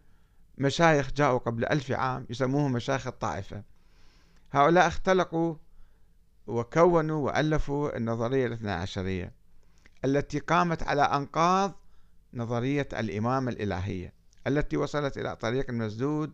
مشايخ 0.57 1.11
جاءوا 1.11 1.37
قبل 1.37 1.65
ألف 1.65 1.91
عام 1.91 2.25
يسموهم 2.29 2.71
مشايخ 2.71 3.07
الطائفة. 3.07 3.63
هؤلاء 4.51 4.87
اختلقوا 4.87 5.55
وكونوا 6.47 7.25
وألفوا 7.25 7.97
النظرية 7.97 8.47
الاثنى 8.47 8.71
عشرية 8.71 9.33
التي 10.05 10.39
قامت 10.39 10.83
على 10.83 11.01
أنقاض 11.01 11.81
نظرية 12.33 12.87
الإمامة 12.93 13.51
الإلهية 13.51 14.13
التي 14.47 14.77
وصلت 14.77 15.17
إلى 15.17 15.35
طريق 15.35 15.69
مسدود 15.69 16.33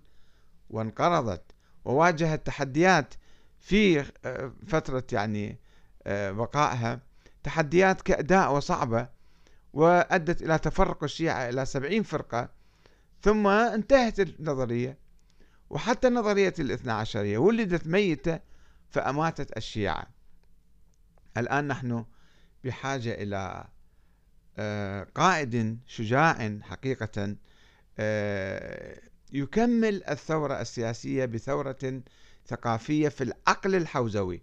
وانقرضت 0.71 1.43
وواجهت 1.85 2.45
تحديات 2.45 3.13
في 3.59 4.05
آه، 4.25 4.53
فترة 4.67 5.03
يعني 5.11 5.59
آه، 6.03 6.31
بقائها 6.31 6.99
تحديات 7.43 8.01
كأداء 8.01 8.55
وصعبة 8.55 9.09
وأدت 9.73 10.41
إلى 10.41 10.59
تفرق 10.59 11.03
الشيعة 11.03 11.49
إلى 11.49 11.65
سبعين 11.65 12.03
فرقة 12.03 12.49
ثم 13.21 13.47
انتهت 13.47 14.19
النظرية 14.19 14.97
وحتى 15.69 16.09
نظرية 16.09 16.53
الاثنى 16.59 16.91
عشرية 16.91 17.37
ولدت 17.37 17.87
ميتة 17.87 18.39
فأماتت 18.89 19.57
الشيعة. 19.57 20.07
الآن 21.37 21.67
نحن 21.67 22.05
بحاجة 22.63 23.13
إلى 23.13 23.65
آه، 24.57 25.07
قائد 25.15 25.79
شجاع 25.87 26.59
حقيقة 26.63 27.35
يكمل 29.31 30.03
الثورة 30.03 30.61
السياسية 30.61 31.25
بثورة 31.25 32.01
ثقافية 32.47 33.09
في 33.09 33.23
العقل 33.23 33.75
الحوزوي. 33.75 34.41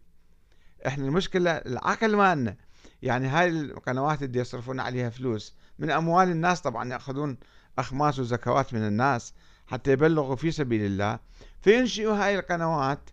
إحنا 0.86 1.04
المشكلة 1.04 1.50
العقل 1.50 2.16
مالنا. 2.16 2.56
يعني 3.02 3.28
هاي 3.28 3.48
القنوات 3.48 4.22
اللي 4.22 4.38
يصرفون 4.38 4.80
عليها 4.80 5.10
فلوس 5.10 5.54
من 5.78 5.90
أموال 5.90 6.28
الناس 6.28 6.60
طبعا 6.60 6.92
يأخذون 6.92 7.38
أخماس 7.78 8.18
وزكوات 8.18 8.74
من 8.74 8.86
الناس 8.86 9.34
حتى 9.66 9.92
يبلغوا 9.92 10.36
في 10.36 10.50
سبيل 10.50 10.82
الله. 10.86 11.18
فينشئوا 11.60 12.24
هاي 12.24 12.38
القنوات 12.38 13.10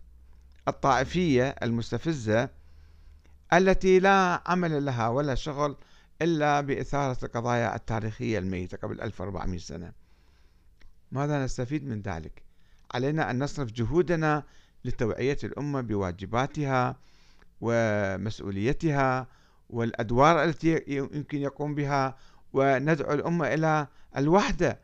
الطائفية 0.68 1.48
المستفزة 1.62 2.48
التي 3.52 3.98
لا 3.98 4.42
عمل 4.46 4.84
لها 4.84 5.08
ولا 5.08 5.34
شغل 5.34 5.76
إلا 6.22 6.60
بإثارة 6.60 7.18
القضايا 7.22 7.76
التاريخية 7.76 8.38
الميتة 8.38 8.76
قبل 8.76 9.00
1400 9.00 9.58
سنة. 9.58 10.05
ماذا 11.12 11.44
نستفيد 11.44 11.84
من 11.84 12.00
ذلك؟ 12.00 12.42
علينا 12.94 13.30
أن 13.30 13.42
نصرف 13.42 13.72
جهودنا 13.72 14.42
لتوعية 14.84 15.38
الأمة 15.44 15.80
بواجباتها 15.80 16.96
ومسؤوليتها 17.60 19.26
والأدوار 19.70 20.44
التي 20.44 20.84
يمكن 20.86 21.38
يقوم 21.38 21.74
بها 21.74 22.16
وندعو 22.52 23.12
الأمة 23.12 23.54
إلى 23.54 23.86
الوحدة 24.16 24.80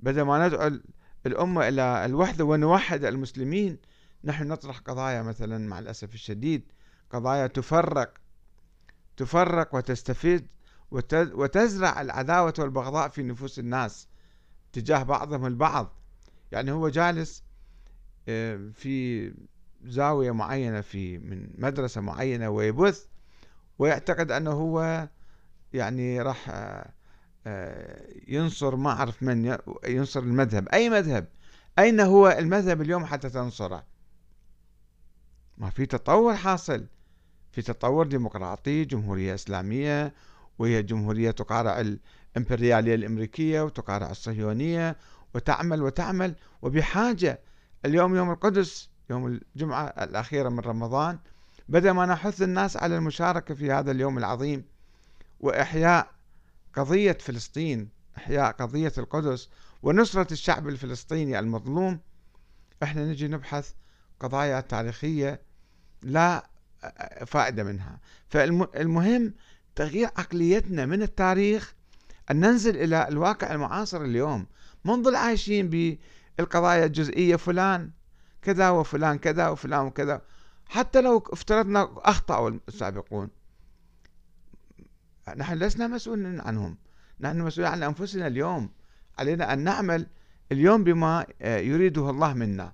بدل 0.00 0.22
ما 0.22 0.48
ندعو 0.48 0.78
الأمة 1.26 1.68
إلى 1.68 2.04
الوحدة 2.04 2.44
ونوحد 2.44 3.04
المسلمين 3.04 3.78
نحن 4.24 4.48
نطرح 4.48 4.78
قضايا 4.78 5.22
مثلا 5.22 5.68
مع 5.68 5.78
الأسف 5.78 6.14
الشديد 6.14 6.72
قضايا 7.10 7.46
تفرق 7.46 8.14
تفرق 9.16 9.74
وتستفيد 9.74 10.46
وتزرع 11.14 12.00
العداوة 12.00 12.54
والبغضاء 12.58 13.08
في 13.08 13.22
نفوس 13.22 13.58
الناس 13.58 14.08
تجاه 14.74 15.02
بعضهم 15.02 15.46
البعض. 15.46 15.92
يعني 16.52 16.72
هو 16.72 16.88
جالس 16.88 17.42
آه، 18.28 18.70
في 18.74 19.32
زاوية 19.84 20.30
معينة 20.30 20.80
في 20.80 21.18
من 21.18 21.48
مدرسة 21.58 22.00
معينة 22.00 22.48
ويبث 22.48 23.06
ويعتقد 23.78 24.30
أنه 24.30 24.50
هو 24.50 25.08
يعني 25.72 26.22
راح 26.22 26.48
آه، 26.48 26.92
آه، 27.46 28.06
ينصر 28.28 28.76
ما 28.76 28.90
أعرف 28.90 29.22
من 29.22 29.58
ينصر 29.88 30.20
المذهب. 30.20 30.68
أي 30.68 30.90
مذهب؟ 30.90 31.26
أين 31.78 32.00
هو 32.00 32.28
المذهب 32.28 32.80
اليوم 32.80 33.04
حتى 33.04 33.30
تنصره؟ 33.30 33.84
ما 35.58 35.70
في 35.70 35.86
تطور 35.86 36.36
حاصل. 36.36 36.86
في 37.52 37.62
تطور 37.62 38.06
ديمقراطي 38.06 38.84
جمهورية 38.84 39.34
إسلامية 39.34 40.14
وهي 40.58 40.82
جمهورية 40.82 41.30
تقارع 41.30 41.80
الإمبريالية 42.36 42.94
الأمريكية 42.94 43.60
وتقارع 43.60 44.10
الصهيونية 44.10 44.96
وتعمل 45.34 45.82
وتعمل 45.82 46.34
وبحاجة 46.62 47.40
اليوم 47.84 48.16
يوم 48.16 48.30
القدس 48.30 48.90
يوم 49.10 49.26
الجمعة 49.26 49.84
الأخيرة 49.86 50.48
من 50.48 50.60
رمضان 50.60 51.18
بدأ 51.68 51.92
ما 51.92 52.06
نحث 52.06 52.42
الناس 52.42 52.76
على 52.76 52.96
المشاركة 52.96 53.54
في 53.54 53.72
هذا 53.72 53.90
اليوم 53.90 54.18
العظيم 54.18 54.64
وإحياء 55.40 56.10
قضية 56.74 57.18
فلسطين 57.20 57.88
إحياء 58.16 58.52
قضية 58.52 58.92
القدس 58.98 59.48
ونصرة 59.82 60.32
الشعب 60.32 60.68
الفلسطيني 60.68 61.38
المظلوم. 61.38 62.00
إحنا 62.82 63.04
نجي 63.04 63.28
نبحث 63.28 63.72
قضايا 64.20 64.60
تاريخية 64.60 65.42
لا 66.02 66.50
فائدة 67.26 67.64
منها. 67.64 68.00
فالمهم 68.28 69.34
تغيير 69.74 70.08
عقليتنا 70.16 70.86
من 70.86 71.02
التاريخ 71.02 71.74
أن 72.30 72.40
ننزل 72.40 72.76
إلى 72.76 73.08
الواقع 73.08 73.52
المعاصر 73.52 74.02
اليوم. 74.02 74.46
منظل 74.84 75.16
عايشين 75.16 75.70
بالقضايا 76.38 76.84
الجزئية 76.84 77.36
فلان 77.36 77.90
كذا 78.42 78.70
وفلان 78.70 79.18
كذا 79.18 79.48
وفلان 79.48 79.86
وكذا. 79.86 80.22
حتى 80.68 81.00
لو 81.00 81.18
افترضنا 81.18 81.90
أخطأوا 81.96 82.50
السابقون. 82.68 83.28
نحن 85.36 85.54
لسنا 85.54 85.86
مسؤولين 85.86 86.40
عنهم. 86.40 86.78
نحن 87.20 87.40
مسؤولين 87.40 87.72
عن 87.72 87.82
أنفسنا 87.82 88.26
اليوم. 88.26 88.70
علينا 89.18 89.52
أن 89.52 89.58
نعمل 89.58 90.06
اليوم 90.52 90.84
بما 90.84 91.26
يريده 91.40 92.10
الله 92.10 92.34
منا. 92.34 92.72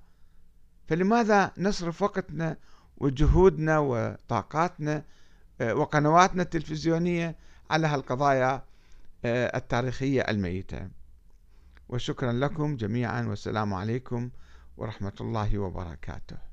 فلماذا 0.89 1.53
نصرف 1.59 2.03
وقتنا 2.03 2.57
وجهودنا 2.97 3.79
وطاقاتنا 3.79 5.05
وقنواتنا 5.61 6.43
التلفزيونية 6.43 7.37
على 7.71 7.87
هالقضايا؟ 7.87 8.65
التاريخية 9.25 10.21
الميتة. 10.21 10.89
وشكرا 11.89 12.33
لكم 12.33 12.77
جميعا 12.77 13.23
والسلام 13.23 13.75
عليكم 13.75 14.31
ورحمة 14.77 15.13
الله 15.21 15.59
وبركاته. 15.59 16.50